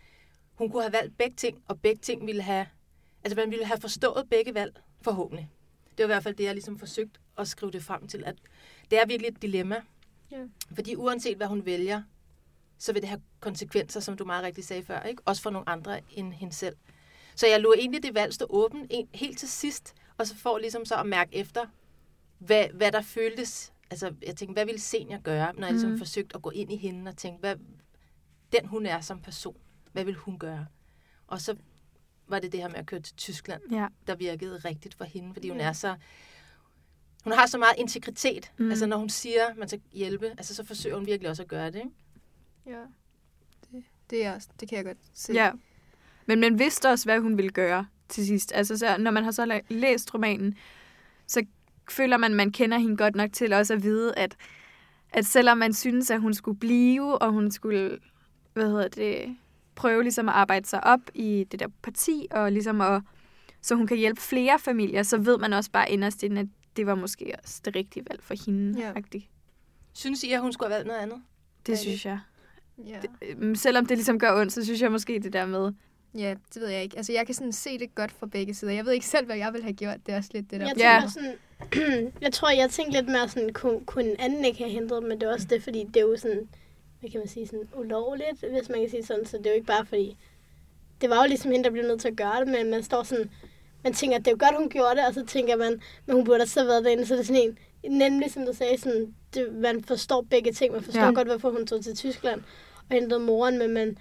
[0.55, 2.65] Hun kunne have valgt begge ting, og begge ting ville have...
[3.23, 5.49] Altså man ville have forstået begge valg, forhåbentlig.
[5.89, 8.35] Det var i hvert fald det, jeg ligesom forsøgt at skrive det frem til, at
[8.91, 9.81] det er virkelig et dilemma.
[10.31, 10.37] Ja.
[10.75, 12.01] Fordi uanset hvad hun vælger,
[12.85, 15.21] så vil det have konsekvenser, som du meget rigtigt sagde før, ikke?
[15.25, 16.75] også for nogle andre end hende selv.
[17.35, 20.57] Så jeg lå egentlig det valg stå åbent en, helt til sidst, og så får
[20.57, 21.65] ligesom så at mærke efter,
[22.39, 23.73] hvad, hvad der føltes.
[23.89, 25.97] Altså, jeg tænkte, hvad ville senior gøre, når jeg ligesom Mhm.
[25.99, 27.55] forsøgte at gå ind i hende og tænke, hvad,
[28.51, 29.57] den hun er som person,
[29.91, 30.65] hvad vil hun gøre?
[31.27, 31.55] Og så
[32.27, 33.87] var det det her med at køre til Tyskland, Ja.
[34.07, 35.65] der virkede rigtigt for hende, fordi hun Ja.
[35.67, 35.95] er så...
[37.23, 38.51] Hun har så meget integritet.
[38.57, 38.65] Mm.
[38.65, 38.69] Mm.
[38.71, 41.47] Altså, når hun siger, at man skal hjælpe, altså, så forsøger hun virkelig også at
[41.49, 41.89] gøre det, ikke?
[42.67, 42.81] Ja.
[43.71, 45.33] Det, det, er også, det kan jeg godt se.
[45.33, 45.51] Ja.
[46.25, 48.51] Men man vidste også, hvad hun ville gøre til sidst.
[48.55, 50.55] Altså, så, når man har så læst romanen,
[51.27, 51.45] så
[51.89, 54.35] føler man, man kender hende godt nok til også at vide, at,
[55.11, 57.99] at selvom man synes, at hun skulle blive, og hun skulle,
[58.53, 59.37] hvad hedder det,
[59.75, 63.01] prøve ligesom at arbejde sig op i det der parti, og ligesom at,
[63.61, 66.47] så hun kan hjælpe flere familier, så ved man også bare inderst inde, at
[66.77, 68.79] det var måske også det rigtige valg for hende.
[68.79, 68.93] Ja.
[69.13, 69.19] Ja.
[69.93, 71.21] Synes I, at hun skulle have valgt noget andet?
[71.65, 72.19] Det synes jeg.
[72.77, 72.99] Ja.
[73.21, 75.71] Øhm, Selvom det ligesom gør ondt, så synes jeg måske det der med,
[76.17, 76.97] ja, det ved jeg ikke.
[76.97, 78.71] Altså, jeg kan sådan se det godt fra begge sider.
[78.73, 79.97] Jeg ved ikke selv, hvad jeg ville have gjort.
[80.05, 80.67] Det er også lidt det der.
[80.67, 84.57] Jeg, tænker sådan, jeg tror, jeg tænkte lidt mere sådan, kunne, kunne en anden ikke
[84.57, 86.49] have hindret, men det er også det, fordi det er jo sådan,
[86.99, 89.55] hvad kan man sige, sådan ulovligt, hvis man kan sige sådan, så det er jo
[89.55, 90.17] ikke bare fordi,
[91.01, 93.03] det var jo ligesom hende, der blev nødt til at gøre det, men man står
[93.03, 93.29] sådan,
[93.83, 96.15] man tænker, at det er jo godt, hun gjorde det, og så tænker man, men
[96.15, 97.57] hun burde også have været derinde, så det er sådan en,
[97.89, 101.11] nemlig som du sagde, sådan, det, man forstår begge ting, man forstår Ja.
[101.11, 102.41] godt, hvorfor hun tog til Tyskland
[102.89, 103.97] og hentede moren, men man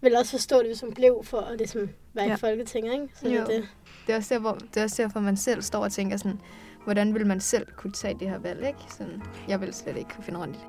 [0.00, 2.34] vil også forstå det, hvis hun blev for at ligesom være ja.
[2.34, 3.08] I Folketinget, ikke?
[3.14, 3.40] Så det, Jo.
[3.40, 3.68] er det.
[4.06, 6.40] Det er, også der, hvor, det er også derfor, man selv står og tænker sådan,
[6.84, 8.78] hvordan vil man selv kunne tage det her valg, ikke?
[8.98, 10.66] Sådan, jeg vil slet ikke kunne finde rundt i det.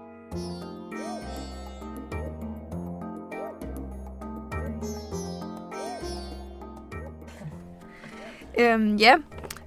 [8.60, 9.15] Øhm, ja,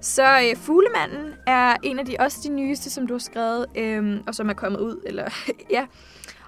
[0.01, 4.21] så øh, Fuglemanden er en af de også de nyeste, som du har skrevet, øh,
[4.27, 5.01] og som er kommet ud.
[5.05, 5.29] Eller,
[5.69, 5.87] ja.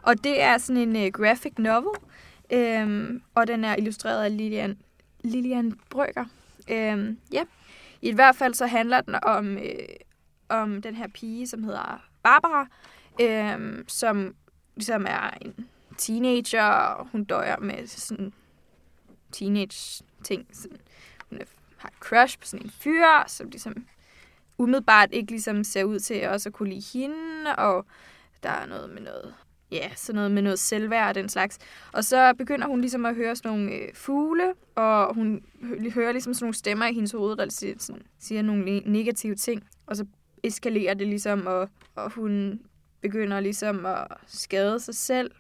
[0.02, 2.00] Og det er sådan en øh, graphic novel,
[2.54, 4.78] øh, og den er illustreret af Lilian,
[5.24, 6.26] Lilian Brøger.
[6.70, 7.44] Øh, ja.
[8.02, 9.96] I hvert fald så handler den om, øh,
[10.50, 12.68] om den her pige, som hedder Barbara,
[13.22, 14.36] øh, som
[14.76, 18.34] ligesom er en teenager, og hun døjer med sådan
[19.32, 20.48] teenage-ting.
[20.52, 20.78] Sådan,
[21.30, 21.46] hun er
[21.84, 23.86] har et crush på sådan en fyr, som ligesom
[24.58, 27.86] umiddelbart ikke ligesom ser ud til også at kunne lide hende, og
[28.44, 29.34] der er noget med noget,
[29.72, 31.58] ja, sådan noget med noget selvværd og den slags.
[31.92, 35.42] Og så begynder hun ligesom at høre sådan nogle øh, fugle, og hun
[35.94, 39.64] hører ligesom sådan nogle stemmer i hendes hoved, der siger, sådan, siger nogle negative ting,
[39.86, 40.06] og så
[40.44, 42.62] eskalerer det ligesom, og, og hun
[43.02, 45.32] begynder ligesom at skade sig selv.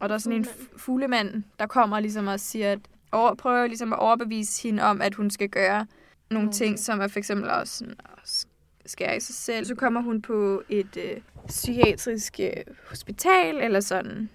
[0.00, 2.78] Og der er sådan en fuglemand, der kommer ligesom og siger, at
[3.12, 5.86] over, prøver ligesom at overbevise hende om, at hun skal gøre nogle
[6.30, 9.64] Nogle ting, som er for eksempel også sådan at sk- skære i sig selv.
[9.64, 14.30] Så kommer hun på et øh, psykiatrisk øh, hospital, eller sådan.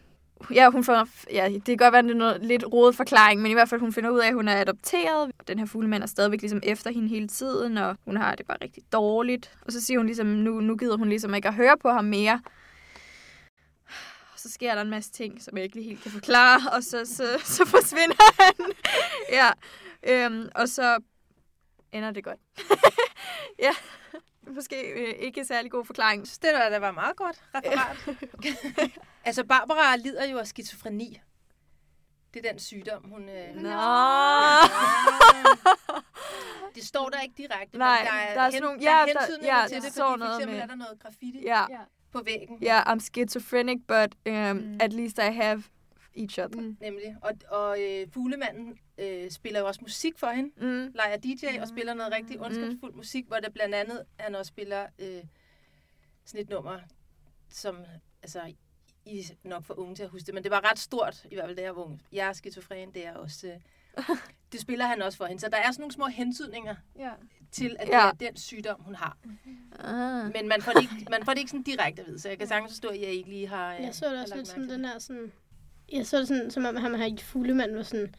[0.53, 3.51] Ja, hun får, ja, det kan godt være, det er noget lidt rodet forklaring, men
[3.51, 5.31] i hvert fald hun finder ud af, at hun er adopteret.
[5.47, 8.57] Den her fuglemand er stadigvæk ligesom efter hende hele tiden, og hun har det bare
[8.61, 9.51] rigtig dårligt.
[9.65, 12.05] Og så siger hun ligesom, nu, nu gider hun ligesom ikke at høre på ham
[12.05, 12.41] mere.
[14.37, 17.05] Så sker der en masse ting, som jeg ikke lige helt kan forklare, og så,
[17.05, 18.53] så, så forsvinder han.
[19.31, 19.51] ja,
[20.03, 20.99] øhm, og så
[21.91, 22.39] ender det godt.
[23.65, 23.71] ja,
[24.47, 26.23] måske øh, ikke særlig god forklaring.
[26.25, 28.91] Det der, der var meget godt referat.
[29.25, 31.21] altså, Barbara lider jo af skizofreni.
[32.33, 33.29] Det er den sygdom, hun...
[33.29, 33.55] Øh...
[33.55, 33.69] Nå.
[36.75, 38.89] Det står der ikke direkte, Nej, men der er, der er hen, sådan nogle- ja,
[38.89, 41.41] der- ja, til der det, står fordi for noget eksempel med- er der noget graffiti
[41.43, 41.79] Ja, Ja.
[42.11, 42.57] På væggen.
[42.61, 44.77] ja, I'm schizophrenic, but um, Mm.
[44.81, 45.63] at least I have
[46.15, 46.61] each other.
[46.61, 46.77] Mm.
[46.81, 47.15] Nemlig.
[47.21, 50.51] Og, og øh, Fuglemanden øh, spiller jo også musik for hende.
[50.57, 50.91] Mm.
[50.95, 54.85] Leger DJ og spiller noget rigtig ondskabsfuld musik, hvor der blandt andet han også spiller
[54.99, 55.23] øh,
[56.25, 56.79] sådan et nummer,
[57.49, 57.77] som
[58.23, 58.41] altså
[59.05, 61.35] I er nok for unge til at huske det, men det var ret stort, i
[61.35, 62.01] hvert fald da jeg var ung.
[62.11, 63.47] Jeg er skizofren, det er også...
[63.47, 63.53] Øh,
[64.51, 65.41] det spiller han også for hende.
[65.41, 67.09] Så der er sådan nogle små hentydninger Ja.
[67.51, 68.09] til, at Ja.
[68.19, 69.17] det er den sygdom, hun har.
[69.79, 70.33] Ah.
[70.33, 72.37] Men man får det ikke, man får det ikke sådan direkte at vide, så jeg
[72.37, 73.75] kan sagtens forstå, at jeg ikke lige har...
[73.75, 75.31] øh, Jeg så det også lidt som den her sådan...
[75.91, 78.15] Jeg så det sådan, som om ham her i Fuglemann var sådan...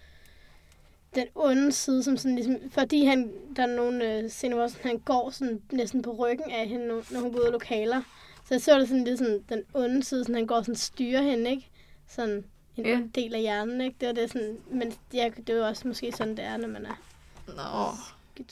[1.14, 2.56] Den onde side, som sådan ligesom...
[2.70, 6.50] Fordi han, der er nogle øh, scener, hvor sådan, han går sådan næsten på ryggen
[6.50, 8.02] af hende, når, når hun går ud af lokaler.
[8.44, 11.22] Så jeg så det sådan lidt sådan, den onde side, sådan, han går sådan styrer
[11.22, 11.70] hende, ikke?
[12.08, 12.44] Sådan
[12.86, 13.20] en Ja.
[13.20, 13.96] del af hjernen, ikke?
[14.00, 14.58] Det var det sådan...
[14.70, 17.02] Men ja, det er jo også måske sådan, det er, når man er...
[17.46, 17.96] Nå.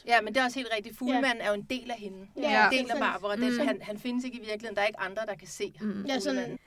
[0.06, 0.98] Ja, men det er også helt rigtigt.
[0.98, 2.26] Fuglemanden er jo en del af hende.
[2.36, 2.70] Ja, Ja, Ja.
[2.70, 3.36] en del af Barbara.
[3.36, 3.66] Den, Mm.
[3.66, 4.76] han, han findes ikke i virkeligheden.
[4.76, 6.04] Der er ikke andre, der kan se Mm.
[6.08, 6.58] Ja, sådan.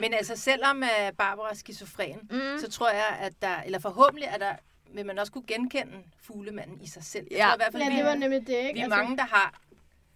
[0.00, 2.58] Men altså, selvom uh, Barbara er skizofren, Mm.
[2.60, 4.52] så tror jeg, at der, eller forhåbentlig er der,
[4.94, 7.26] vil man også kunne genkende fuglemanden i sig selv.
[7.30, 7.44] Jeg Ja.
[7.46, 8.74] tror i hvert fald, ja, vi, det var nemlig det, ikke?
[8.74, 9.60] vi er mange, der har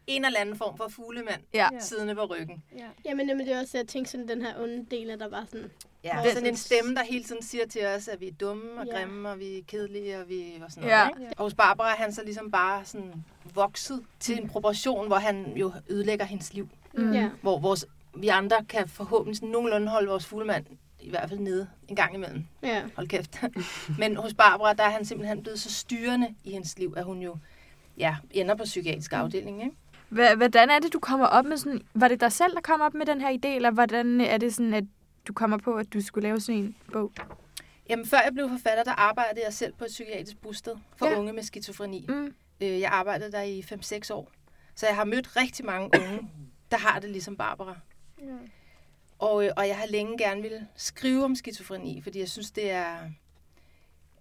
[0.06, 1.68] en eller anden form for fuglemand Ja.
[1.72, 1.78] Ja.
[1.80, 2.62] siddende på ryggen.
[2.78, 2.86] Ja.
[3.04, 5.44] Jamen, nemlig det var også, at jeg tænkte sådan, den her onde del, der var
[5.50, 5.70] sådan...
[6.04, 8.62] Ja, er sådan en stemme, der hele tiden siger til os, at vi er dumme
[8.80, 8.98] og Ja.
[8.98, 11.04] grimme, og vi er kedelige, og vi og sådan Ja.
[11.08, 11.20] noget.
[11.20, 11.32] Ikke?
[11.38, 15.52] Og hos Barbara er han så ligesom bare sådan vokset til en proportion, hvor han
[15.56, 16.68] jo ødelægger hendes liv.
[16.94, 17.12] Mm.
[17.12, 17.30] Ja.
[17.42, 17.86] Hvor vores,
[18.16, 20.64] vi andre kan forhåbentlig sådan nogenlunde holde vores fuglemand
[21.00, 22.44] i hvert fald nede en gang imellem.
[22.62, 22.82] Ja.
[22.96, 23.42] Hold kæft.
[23.98, 27.22] Men hos Barbara, der er han simpelthen blevet så styrende i hendes liv, at hun
[27.22, 27.36] jo
[27.98, 29.62] ja, ender på psykiatrisk afdeling.
[29.62, 30.36] Ikke?
[30.36, 31.80] Hvordan er det, du kommer op med sådan...
[31.94, 34.54] Var det dig selv, der kom op med den her idé, eller hvordan er det
[34.54, 34.84] sådan, at
[35.28, 37.12] du kommer på, at du skulle lave sådan en bog?
[37.88, 41.18] Jamen, før jeg blev forfatter, der arbejdede jeg selv på et psykiatrisk bosted for Ja.
[41.18, 42.06] unge med skizofreni.
[42.08, 42.34] Mm.
[42.60, 44.30] Øh, Jeg arbejdede der i 5-6 år.
[44.74, 46.28] Så jeg har mødt rigtig mange unge,
[46.70, 47.76] der har det ligesom Barbara.
[48.18, 48.24] Ja.
[49.18, 52.70] Og, øh, og jeg har længe gerne ville skrive om skizofreni, fordi jeg synes, det
[52.70, 52.96] er,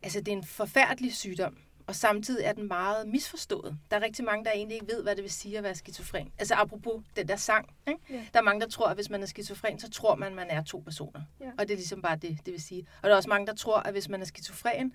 [0.04, 1.58] altså, det er en forfærdelig sygdom.
[1.92, 3.78] Og samtidig er den meget misforstået.
[3.92, 6.32] Der er rigtig mange, der egentlig ikke ved, hvad det vil sige at være skizofren.
[6.38, 7.70] Altså apropos den der sang.
[7.88, 8.00] Ikke?
[8.10, 8.26] Ja.
[8.34, 10.50] Der er mange, der tror, at hvis man er skizofren, så tror man, at man
[10.50, 11.22] er to personer.
[11.40, 11.46] Ja.
[11.58, 12.88] Og det er ligesom bare det, det vil sige.
[13.02, 14.94] Og der er også mange, der tror, at hvis man er skizofren,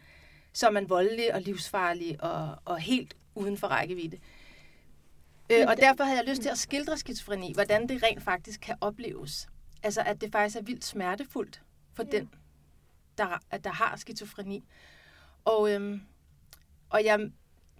[0.52, 4.18] så er man voldelig og livsfarlig og, og helt uden for rækkevidde.
[5.52, 8.76] Øh, og derfor havde jeg lyst til at skildre skizofreni, hvordan det rent faktisk kan
[8.80, 9.48] opleves.
[9.82, 11.62] Altså, at det faktisk er vildt smertefuldt
[11.94, 12.08] for Ja.
[12.12, 12.18] ja.
[12.18, 12.30] den,
[13.18, 14.64] der, at der har skizofreni.
[15.44, 16.00] Og, øhm,
[16.90, 17.30] og jeg,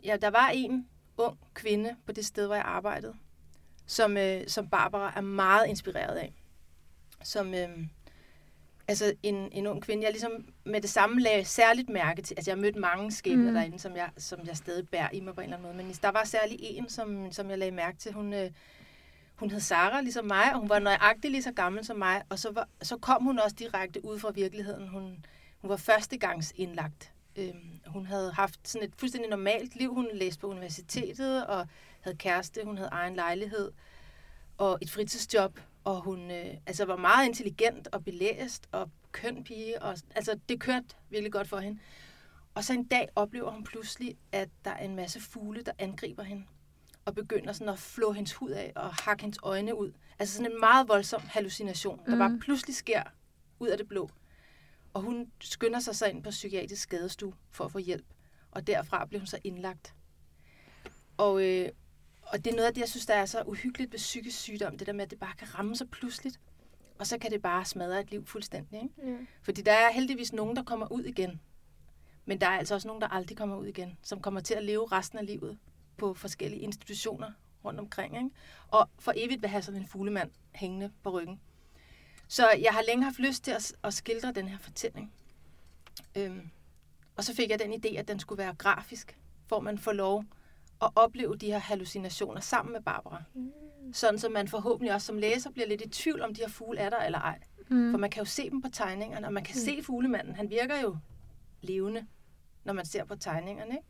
[0.04, 0.88] ja, der var en
[1.18, 3.14] ung kvinde på det sted, hvor jeg arbejdede,
[3.86, 6.34] som, øh, som Barbara er meget inspireret af.
[7.24, 7.68] Som, øh,
[8.88, 10.32] altså en, en ung kvinde, jeg ligesom
[10.64, 13.54] med det samme lagde særligt mærke til, altså jeg har mødt mange skæbner Mm.
[13.54, 15.96] derinde, som jeg, som jeg stadig bærer i mig på en eller anden måde, men
[16.02, 18.50] der var særlig en, som, som jeg lagde mærke til, hun, øh,
[19.34, 22.38] hun hed Sara, ligesom mig, og hun var nøjagtig lige så gammel som mig, og
[22.38, 24.88] så, var, så kom hun også direkte ud fra virkeligheden.
[24.88, 25.24] Hun,
[25.58, 26.52] hun var førstegangs
[27.36, 29.94] Øhm, hun havde haft sådan et fuldstændig normalt liv.
[29.94, 31.66] Hun læste på universitetet og
[32.00, 32.60] havde kæreste.
[32.64, 33.72] Hun havde egen lejlighed
[34.58, 35.60] og et fritidsjob.
[35.84, 39.82] Og hun øh, altså var meget intelligent og belæst og køn pige.
[39.82, 41.78] Og, altså, det kørte virkelig godt for hende.
[42.54, 46.22] Og så en dag oplever hun pludselig, at der er en masse fugle, der angriber
[46.22, 46.44] hende
[47.04, 49.92] og begynder sådan at flå hendes hud af og hakke hendes øjne ud.
[50.18, 52.18] Altså sådan en meget voldsom hallucination, der Mhm.
[52.18, 53.02] bare pludselig sker
[53.58, 54.10] ud af det blå.
[54.96, 58.06] Og hun skynder sig så ind på psykiatrisk skadestue for at få hjælp.
[58.50, 59.94] Og derfra blev hun så indlagt.
[61.16, 61.68] Og, øh,
[62.22, 64.78] og det er noget af det, jeg synes, der er så uhyggeligt ved psykisk sygdom.
[64.78, 66.40] Det der med, at det bare kan ramme sig pludseligt.
[66.98, 68.82] Og så kan det bare smadre et liv fuldstændig.
[68.82, 69.12] Ikke?
[69.12, 69.16] Ja.
[69.42, 71.40] Fordi der er heldigvis nogen, der kommer ud igen.
[72.24, 73.98] Men der er altså også nogen, der aldrig kommer ud igen.
[74.02, 75.58] Som kommer til at leve resten af livet
[75.96, 77.32] på forskellige institutioner
[77.64, 78.16] rundt omkring.
[78.16, 78.30] Ikke?
[78.68, 81.40] Og for evigt vil have sådan en fuglemand hængende på ryggen.
[82.28, 85.12] Så jeg har længe haft lyst til at, at skildre den her fortælling.
[86.16, 86.50] Øhm,
[87.16, 90.24] og så fik jeg den idé, at den skulle være grafisk, hvor man får lov
[90.82, 93.22] at opleve de her hallucinationer sammen med Barbara.
[93.34, 93.52] Mm.
[93.92, 96.78] Sådan, så man forhåbentlig også som læser bliver lidt i tvivl, om de her fugle
[96.80, 97.38] er der eller ej.
[97.68, 97.90] Mm.
[97.92, 99.64] For man kan jo se dem på tegningerne, og man kan Mm.
[99.64, 100.34] se fuglemanden.
[100.36, 100.96] Han virker jo
[101.62, 102.06] levende,
[102.64, 103.74] når man ser på tegningerne.
[103.74, 103.86] Ikke?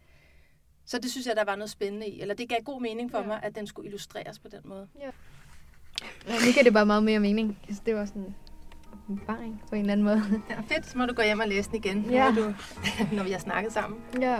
[0.84, 2.20] Så det synes jeg, der var noget spændende i.
[2.20, 3.26] Eller det gav god mening for Ja.
[3.26, 4.88] mig, at den skulle illustreres på den måde.
[5.00, 5.10] Ja,
[6.28, 7.58] nu giver det bare meget mere mening.
[7.86, 8.34] Det var sådan
[9.08, 10.22] en erfaring på en eller anden måde.
[10.50, 12.30] Ja, fedt, så må du gå hjem og læse den igen, Ja.
[12.30, 12.54] når, du,
[13.16, 14.00] når vi har snakket sammen.
[14.20, 14.36] ja.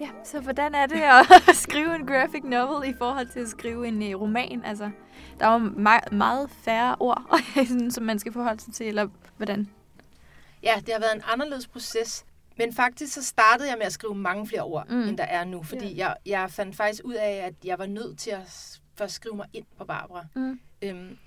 [0.00, 1.02] Ja, så hvordan er det
[1.48, 4.62] at skrive en graphic novel i forhold til at skrive en uh, roman?
[4.64, 4.90] Altså,
[5.40, 9.08] der er jo meget, meget færre ord, sådan, som man skal forholde sig til, eller
[9.36, 9.68] hvordan?
[10.62, 12.24] Ja, det har været en anderledes proces.
[12.58, 14.94] Men faktisk så startede jeg med at skrive mange flere ord, Mm.
[14.96, 15.08] mm.
[15.08, 15.62] end der er nu.
[15.62, 19.36] Fordi jeg, jeg fandt faktisk ud af, at jeg var nødt til at først skrive
[19.36, 20.26] mig ind på Barbara.
[20.34, 20.60] Mm.
[20.82, 21.18] Øhm,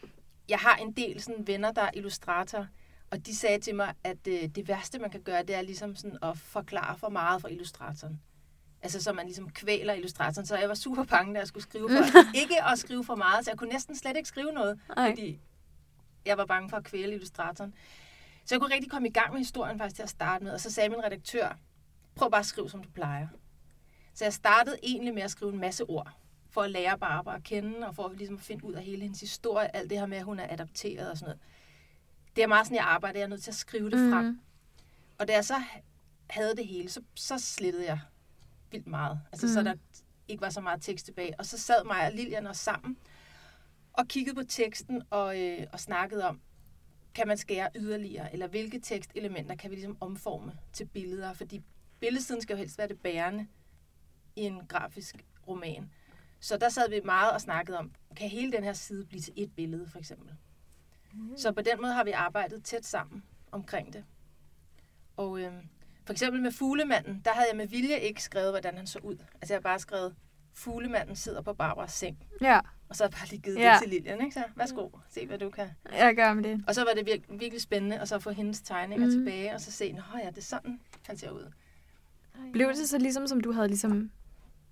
[0.50, 2.66] jeg har en del sådan, venner, der er illustratorer,
[3.12, 5.96] og de sagde til mig, at øh, det værste, man kan gøre, det er ligesom
[5.96, 8.22] sådan at forklare for meget for illustratoren.
[8.82, 10.46] Altså, så man ligesom kvæler illustratoren.
[10.46, 13.46] Så jeg var super bange, da jeg skulle skrive for ikke at skrive for meget,
[13.46, 15.10] så jeg kunne næsten slet ikke skrive noget, Ej.
[15.10, 15.40] fordi
[16.26, 17.74] jeg var bange for at kvæle illustratoren.
[18.50, 20.60] Så jeg kunne rigtig komme i gang med historien faktisk til at starte med, og
[20.60, 21.58] så sagde min redaktør,
[22.16, 23.28] prøv bare at skrive, som du plejer.
[24.14, 26.12] Så jeg startede egentlig med at skrive en masse ord,
[26.50, 29.20] for at lære Barbara at kende, og for at ligesom finde ud af hele hendes
[29.20, 31.42] historie, alt det her med, at hun er adopteret og sådan noget.
[32.36, 34.26] Det er meget sådan, jeg arbejder, jeg er nødt til at skrive det frem.
[34.26, 34.40] Mhm.
[35.18, 35.64] Og da jeg så
[36.30, 38.00] havde det hele, så, så slettede jeg
[38.72, 39.22] vildt meget.
[39.32, 39.54] Altså, mm.
[39.54, 39.74] så der
[40.28, 41.40] ikke var så meget tekst tilbage.
[41.40, 42.98] Og så sad mig og Lilian os sammen
[43.94, 46.42] og kiggede på teksten og, øh, og snakkede om,
[47.20, 51.34] kan man skære yderligere, eller hvilke tekstelementer kan vi ligesom omforme til billeder?
[51.34, 51.62] Fordi
[52.00, 53.48] billedsiden skal jo helst være det bærende
[54.36, 55.92] i en grafisk roman.
[56.40, 59.34] Så der sad vi meget og snakkede om, kan hele den her side blive til
[59.36, 60.36] et billede, for eksempel?
[61.14, 61.38] Mm.
[61.38, 64.06] Så på den måde har vi arbejdet tæt sammen omkring det.
[65.18, 65.70] Og øhm,
[66.06, 69.18] for eksempel med Fuglemanden, der havde jeg med vilje ikke skrevet, hvordan han så ud.
[69.34, 70.16] Altså jeg har bare skrevet,
[70.54, 72.18] Fuglemanden sidder på Barbaras seng.
[72.42, 72.60] Ja,
[72.90, 73.72] Og så har jeg bare lige givet Ja.
[73.74, 74.34] det til Lilian, ikke?
[74.34, 75.68] Så værsgo, se hvad du kan.
[75.98, 76.64] jeg gør med det.
[76.68, 79.12] Og så var det vir- virkelig spændende at så få hendes tegninger mm.
[79.12, 81.52] tilbage, og så se, nå ja, det er sådan, han ser ud.
[82.54, 84.12] Blev det så ligesom, som du havde ligesom...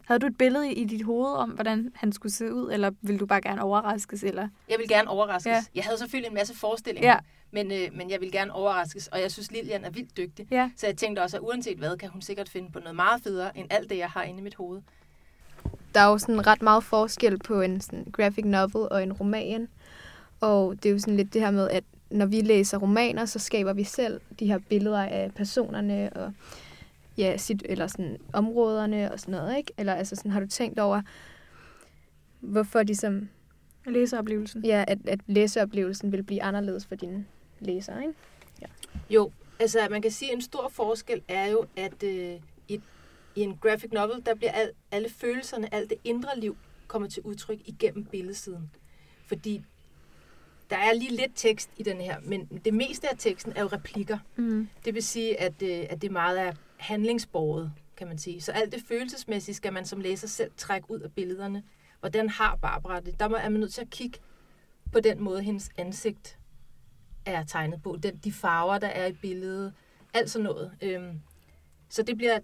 [0.06, 3.20] Havde du et billede i, dit hoved om, hvordan han skulle se ud, eller ville
[3.20, 4.24] du bare gerne overraskes?
[4.24, 4.50] Eller?
[4.70, 5.46] Jeg vil gerne overraskes.
[5.50, 5.56] Ja.
[5.56, 5.62] Ja.
[5.76, 7.18] Jeg havde selvfølgelig en masse forestillinger, Ja.
[7.52, 10.48] men, øh, men jeg vil gerne overraskes, og jeg synes, Lilian er vildt dygtig.
[10.52, 10.72] Ja.
[10.78, 13.58] Så jeg tænkte også, at uanset hvad, kan hun sikkert finde på noget meget federe,
[13.58, 14.82] end alt det, jeg har inde i mit hoved.
[15.98, 19.68] Der er jo sådan ret meget forskel på en sådan graphic novel og en roman.
[20.42, 23.40] Og det er jo sådan lidt det her med, at når vi læser romaner, så
[23.40, 26.34] skaber vi selv de her billeder af personerne og
[27.18, 29.74] ja, sit, eller sådan områderne og sådan noget, ikke?
[29.78, 31.02] Eller altså sådan, har du tænkt over,
[32.40, 33.30] hvorfor ligesom,
[33.86, 34.66] Læseoplevelsen.
[34.66, 37.26] ja, at, at læseoplevelsen vil blive anderledes for dine
[37.60, 38.14] læsere, ikke?
[39.10, 42.34] Jo, altså man kan sige, at en stor forskel er jo, at øh,
[43.38, 47.24] i, en graphic novel, der bliver al, alle følelserne, alt det indre liv, kommer til
[47.24, 48.72] udtryk igennem billedsiden.
[49.26, 49.64] Fordi
[50.70, 53.68] der er lige lidt tekst i den her, men det meste af teksten er jo
[53.68, 54.18] replikker.
[54.36, 54.70] Mm.
[54.86, 58.42] Det vil sige, at, øh, at det meget er handlingsborget, kan man sige.
[58.42, 61.64] Så alt det følelsesmæssige skal man som læser selv trække ud af billederne.
[62.00, 63.20] Hvordan har Barbara det?
[63.20, 64.20] Der må- er man nødt til at kigge
[64.92, 66.40] på den måde, hendes ansigt
[67.26, 67.98] er tegnet på.
[68.04, 69.74] Den, de farver, der er i billedet.
[70.14, 70.72] Alt sådan noget.
[70.82, 71.22] Øhm,
[71.90, 72.40] så det bliver,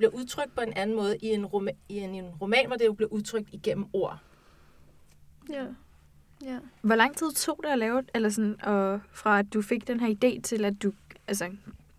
[0.00, 2.66] det bliver udtrykt på en anden måde i en, roma- i en, i en roman,
[2.66, 4.18] hvor det jo bliver udtrykt igennem ord.
[5.50, 5.64] Ja.
[6.44, 6.58] Ja.
[6.82, 10.00] Hvor lang tid tog det at lave, eller sådan, og fra at du fik den
[10.00, 10.92] her idé til, at du
[11.26, 11.50] altså,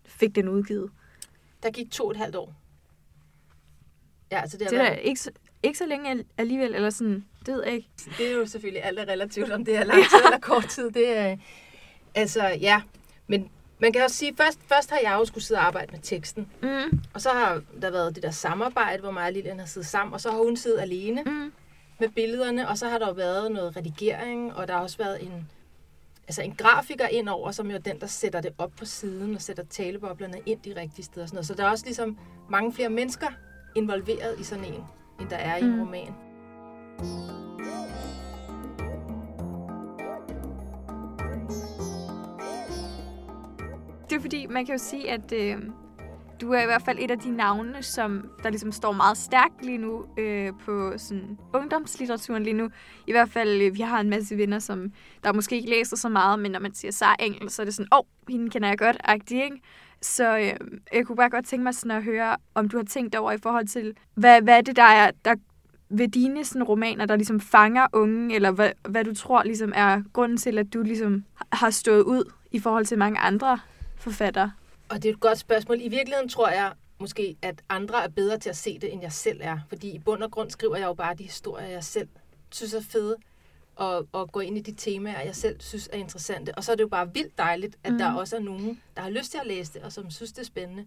[0.06, 0.90] fik den udgivet?
[1.62, 2.54] Der gik to og et halvt år.
[4.32, 5.30] Ja, altså det, har Det er været- ikke, så-
[5.62, 7.88] ikke så længe al- alligevel, eller sådan, det ved jeg ikke.
[8.18, 10.90] Det er jo selvfølgelig alt er relativt, om det er lang tid eller kort tid.
[10.90, 11.36] Det er,
[12.14, 12.82] altså, ja.
[13.26, 13.50] Men
[13.80, 16.48] man kan også sige, først, først har jeg jo skulle sidde og arbejde med teksten.
[16.62, 17.00] Mm.
[17.14, 20.14] Og så har der været det der samarbejde, hvor mig og Lilian har siddet sammen.
[20.14, 21.52] Og så har hun siddet alene Mm.
[22.00, 22.68] med billederne.
[22.68, 25.48] Og så har der jo været noget redigering, og der har også været en,
[26.28, 29.34] altså en grafiker ind over, som jo er den, der sætter det op på siden
[29.34, 31.22] og sætter taleboblerne ind de rigtige steder.
[31.24, 31.46] Og sådan noget.
[31.46, 32.18] Så der er også ligesom
[32.50, 33.26] mange flere mennesker
[33.76, 34.84] involveret i sådan en,
[35.20, 35.80] end der er i en Mm.
[35.80, 36.14] roman.
[44.10, 45.56] Det er fordi, man kan jo sige, at øh,
[46.40, 49.64] du er i hvert fald et af de navne, som der ligesom står meget stærkt
[49.64, 52.68] lige nu øh, på sådan ungdomslitteraturen lige nu.
[53.06, 54.92] I hvert fald, øh, vi har en masse venner, som
[55.24, 57.74] der måske ikke læser så meget, men når man siger Sara Engel, så er det
[57.74, 59.60] sådan, åh, oh, hende kender jeg godt, agtig, ikke?
[60.02, 63.14] Så øh, jeg kunne bare godt tænke mig sådan at høre, om du har tænkt
[63.14, 65.34] over i forhold til, hvad, hvad er det, der er der
[65.90, 70.02] ved dine sådan, romaner, der ligesom fanger unge, eller hvad, hvad du tror ligesom er
[70.12, 73.58] grunden til, at du ligesom har stået ud i forhold til mange andre
[73.98, 74.52] forfattere?
[74.88, 75.80] Og det er et godt spørgsmål.
[75.80, 79.12] I virkeligheden tror jeg måske, at andre er bedre til at se det, end jeg
[79.12, 79.58] selv er.
[79.68, 82.08] Fordi i bund og grund skriver jeg jo bare de historier, jeg selv
[82.50, 83.16] synes er fede.
[83.76, 86.54] Og, og gå ind i de temaer, jeg selv synes er interessante.
[86.54, 87.98] Og så er det jo bare vildt dejligt, at mm.
[87.98, 90.38] der også er nogen, der har lyst til at læse det, og som synes, det
[90.38, 90.86] er spændende.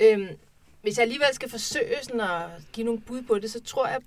[0.00, 0.28] Øhm,
[0.82, 4.00] hvis jeg alligevel skal forsøge sådan at give nogle bud på det, så tror jeg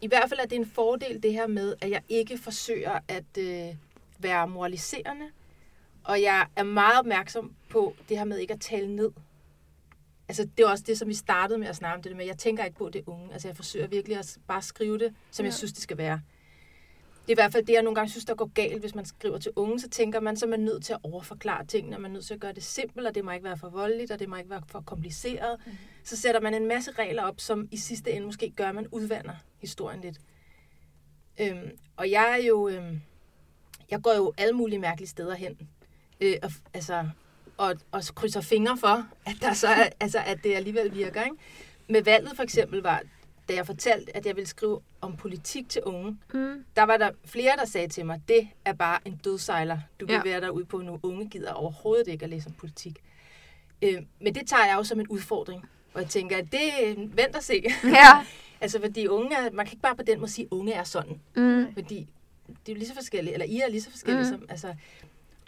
[0.00, 2.98] i hvert fald, at det er en fordel det her med, at jeg ikke forsøger
[3.08, 3.74] at øh,
[4.18, 5.30] være moraliserende,
[6.04, 9.10] og jeg er meget opmærksom på det her med ikke at tale ned.
[10.28, 12.26] Altså, det er også det, som vi startede med at snakke om det der med.
[12.26, 13.32] Jeg tænker ikke på det unge.
[13.32, 15.46] Altså, jeg forsøger virkelig at bare skrive det, som ja.
[15.46, 16.20] jeg synes, det skal være.
[17.22, 19.04] Det er i hvert fald det, jeg nogle gange synes, der går galt, hvis man
[19.04, 19.80] skriver til unge.
[19.80, 22.34] Så tænker man, så er man nødt til at overforklare tingene, man er nødt til
[22.34, 24.50] at gøre det simpelt, og det må ikke være for voldeligt, og det må ikke
[24.50, 25.60] være for kompliceret.
[25.66, 25.72] Mm.
[26.04, 28.86] Så sætter man en masse regler op, som i sidste ende måske gør, at man
[28.88, 30.18] udvander historien lidt.
[31.40, 32.68] Øhm, og jeg er jo...
[32.68, 33.00] Øhm,
[33.90, 35.68] jeg går jo alle mulige mærkelige steder hen.
[36.22, 37.08] Øh, og, altså,
[37.56, 41.22] og, og krydser fingre for, at, der så er, altså, at det alligevel virker.
[41.22, 41.36] Ikke?
[41.88, 43.02] Med valget for eksempel var,
[43.48, 46.64] da jeg fortalte, at jeg ville skrive om politik til unge, Mm.
[46.76, 50.12] der var der flere, der sagde til mig, det er bare en dødsejler, du vil
[50.14, 50.22] Ja.
[50.24, 51.00] være derude på nu.
[51.02, 52.98] Unge gider overhovedet ikke at læse om politik.
[53.82, 55.64] Øh, men det tager jeg jo som en udfordring.
[55.94, 56.70] Og jeg tænker, at det
[57.16, 57.64] vent og se.
[57.84, 58.26] Ja.
[58.60, 60.84] altså, fordi unge er, man kan ikke bare på den måde sige, at unge er
[60.84, 61.20] sådan.
[61.36, 61.74] Mm.
[61.74, 62.08] Fordi
[62.46, 64.28] det er jo lige så forskellige, eller I er lige så forskellige Mm.
[64.30, 64.74] som, altså,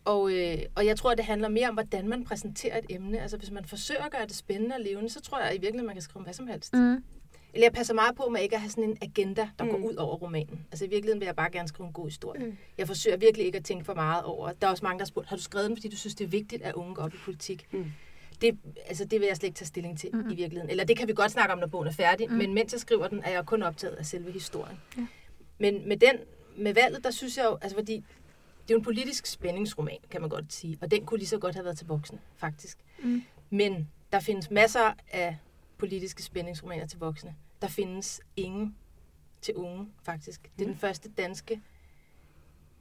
[0.04, 3.20] og, øh, og jeg tror, at det handler mere om, hvordan man præsenterer et emne.
[3.20, 5.86] Altså, hvis man forsøger at gøre det spændende og levende, så tror jeg i virkeligheden,
[5.86, 6.72] man kan skrive om hvad som helst.
[6.74, 7.04] Mm.
[7.54, 9.70] Eller jeg passer meget på med ikke at have sådan en agenda, der mm.
[9.70, 10.66] går ud over romanen.
[10.70, 12.44] Altså, i virkeligheden vil jeg bare gerne skrive en god historie.
[12.44, 12.56] Mm.
[12.78, 14.52] Jeg forsøger virkelig ikke at tænke for meget over.
[14.52, 16.24] Der er også mange, der har spurgt, har du skrevet den, fordi du synes, det
[16.24, 17.66] er vigtigt, at unge går op i politik?
[17.72, 17.84] Mm.
[18.40, 20.20] Det, altså, det vil jeg slet ikke tage stilling til Mm.
[20.20, 20.70] i virkeligheden.
[20.70, 22.30] Eller det kan vi godt snakke om, når bogen er færdig.
[22.30, 22.36] Mm.
[22.36, 24.76] Men mens jeg skriver den, er jeg kun optaget af selve historien.
[24.96, 25.06] Ja.
[25.58, 26.16] Men med den,
[26.56, 28.04] med valget, der synes jeg jo, altså fordi
[28.64, 30.78] det er jo en politisk spændingsroman, kan man godt sige.
[30.80, 32.78] Og den kunne lige så godt have været til voksne, faktisk.
[33.02, 33.22] Mm.
[33.50, 35.38] Men der findes masser af
[35.78, 37.34] politiske spændingsromaner til voksne.
[37.62, 38.76] Der findes ingen
[39.42, 40.50] til unge, faktisk.
[40.58, 41.62] Det er den første danske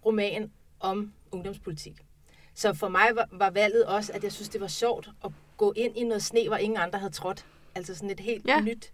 [0.05, 2.05] roman om ungdomspolitik.
[2.53, 5.73] Så for mig var, var valget også, at jeg synes, det var sjovt at gå
[5.75, 7.45] ind i noget sne, hvor ingen andre havde trådt.
[7.75, 8.61] Altså sådan et helt ja.
[8.61, 8.93] nyt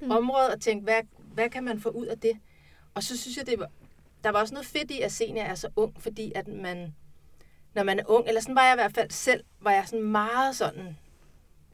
[0.00, 0.10] mm.
[0.10, 2.32] område, og tænke, hvad, hvad kan man få ud af det?
[2.94, 3.70] Og så synes jeg, det var,
[4.24, 6.94] der var også noget fedt i, at Senior er så ung, fordi at man,
[7.74, 10.02] når man er ung, eller sådan var jeg i hvert fald selv, var jeg sådan
[10.04, 10.96] meget sådan,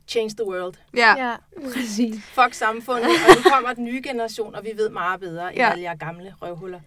[0.09, 0.75] change the world.
[0.97, 1.29] Ja.
[1.29, 1.37] Ja,
[1.73, 2.25] præcis.
[2.25, 5.71] Fuck samfundet, og nu kommer den nye generation, og vi ved meget bedre end Ja.
[5.71, 6.81] alle jer gamle røvhuller.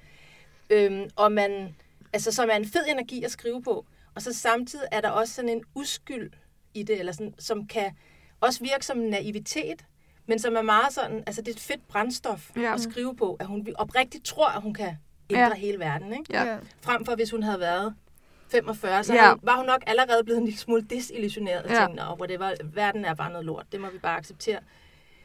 [0.70, 1.76] Øhm, og man,
[2.14, 3.86] altså, så er man en fed energi at skrive på,
[4.16, 6.32] og så samtidig er der også sådan en uskyld
[6.74, 7.92] i det, eller sådan, som kan
[8.42, 9.86] også virke som en naivitet,
[10.26, 12.74] men som er meget sådan, altså det er et fedt brændstof ja.
[12.74, 14.98] at skrive på, at hun oprigtigt tror, at hun kan
[15.30, 15.48] ændre Ja.
[15.48, 15.54] ja.
[15.56, 16.26] hele verden, ikke?
[16.30, 16.58] Ja.
[16.82, 17.96] Frem for hvis hun havde været
[18.52, 19.26] 45, så Ja.
[19.28, 19.34] ja.
[19.44, 21.76] var hun nok allerede blevet en lille smule desillusioneret og Ja.
[21.82, 21.86] ja.
[21.88, 24.60] tænkt, "Nå, whatever, verden er bare noget lort, det må vi bare acceptere.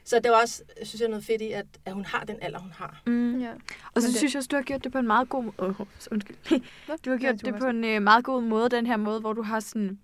[0.06, 2.58] Så det var også, synes jeg, noget fedt i, at, at hun har den alder,
[2.58, 3.02] hun har.
[3.06, 3.40] Mm.
[3.40, 3.50] Ja.
[3.50, 3.60] Og så
[3.94, 5.54] Men det- synes jeg også, du har gjort det på en meget god måde.
[5.58, 5.80] Oh,
[6.10, 6.36] undskyld.
[6.50, 9.20] Du har Ja, gjort du det på en øh, meget god måde, den her måde,
[9.20, 9.98] hvor du har sådan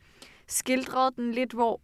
[0.46, 1.80] skildret den lidt, hvor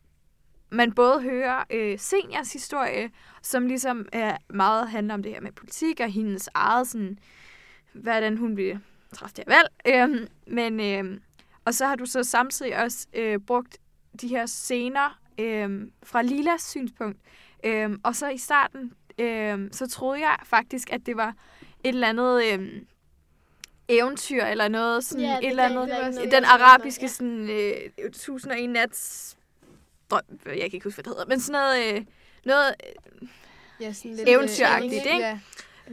[0.70, 3.10] man både hører øh, seniors historie,
[3.42, 7.18] som ligesom er meget handler om det her med politik og hendes eget sådan,
[8.02, 8.78] hvordan hun bliver
[9.14, 10.10] træffe det her valg.
[10.10, 11.20] Øhm, men, øhm,
[11.64, 13.78] og så har du så samtidig også øh, brugt
[14.20, 17.18] de her scener øhm, fra Lilas synspunkt.
[17.64, 21.34] Øhm, og så i starten, øhm, så troede jeg faktisk, at det var
[21.84, 22.86] et eller andet øhm,
[23.88, 27.08] eventyr, eller noget sådan, Ja, et det eller andet, være noget, den arabiske ja.
[27.08, 29.36] sådan, øh, 1001 nats
[30.10, 32.04] drøm, jeg kan ikke huske, hvad det hedder, men sådan noget, øh,
[32.44, 32.74] noget
[33.80, 35.26] Ja, sådan lidt Eventyragtigt, øh, ikke?
[35.26, 35.38] Ja.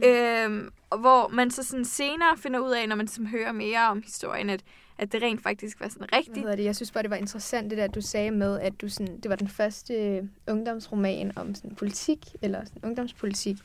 [0.04, 3.88] Øhm, og hvor man så sådan senere finder ud af, når man sådan hører mere
[3.88, 4.64] om historien, at,
[4.98, 6.38] at det rent faktisk var sådan Hvad rigtigt.
[6.38, 6.64] hedder det?
[6.64, 9.28] Jeg synes bare, det var interessant, det der, du sagde med, at du sådan, det
[9.28, 13.56] var den første øh, ungdomsroman om sådan politik, eller sådan ungdomspolitik,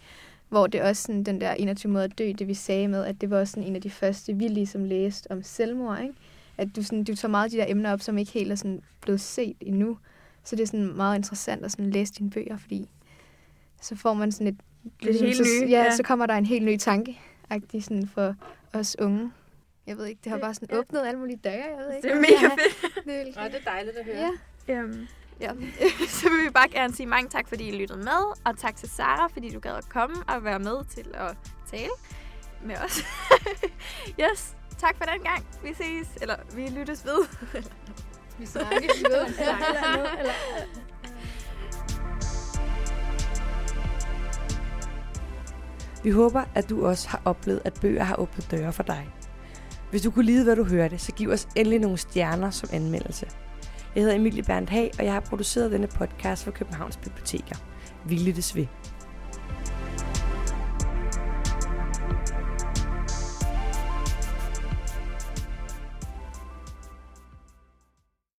[0.50, 3.22] hvor det også sådan, den der 21 måder at dø, det vi sagde med, at
[3.22, 6.14] det var også sådan en af de første, vi ligesom læste om selvmord, ikke?
[6.58, 8.56] At du, sådan, du tager meget af de der emner op, som ikke helt er
[8.56, 9.98] sådan blevet set endnu.
[10.44, 12.90] Så det er sådan meget interessant at sådan læse dine bøger, fordi
[13.82, 14.60] så får man sådan et...
[14.84, 15.96] Det helt så, nye, ja, ja.
[15.96, 17.20] så kommer der en helt ny tanke,
[17.82, 18.36] sådan for
[18.74, 19.32] os unge.
[19.88, 22.08] Jeg ved ikke, det har bare sådan åbnet alle mulige døre, jeg ved ikke.
[22.08, 23.06] Det er mega Ja, fedt.
[23.06, 24.32] Det er, Og det er dejligt at høre.
[24.68, 24.74] Ja.
[24.74, 25.08] Øhm,
[25.40, 25.52] ja.
[26.20, 28.90] så vil vi bare gerne sige mange tak, fordi I lyttede med, og tak til
[28.90, 31.38] Sara, fordi du gad at komme og være med til at
[31.72, 31.92] tale
[32.66, 33.04] med os.
[34.24, 35.46] yes, tak for den gang.
[35.64, 37.26] Vi ses, eller vi lyttes ved.
[38.40, 39.26] Vi snakkes ved.
[39.40, 40.34] eller nu, eller...
[46.04, 49.10] Vi håber, at du også har oplevet, at bøger har åbnet døre for dig.
[49.90, 53.28] Hvis du kunne lide, hvad du hørte, så giv os endelig nogle stjerner som anmeldelse.
[53.96, 57.56] Jeg hedder Emilie Berndt Hag, og jeg har produceret denne podcast for Københavns Biblioteker.
[58.06, 58.66] Vi lyttes ved.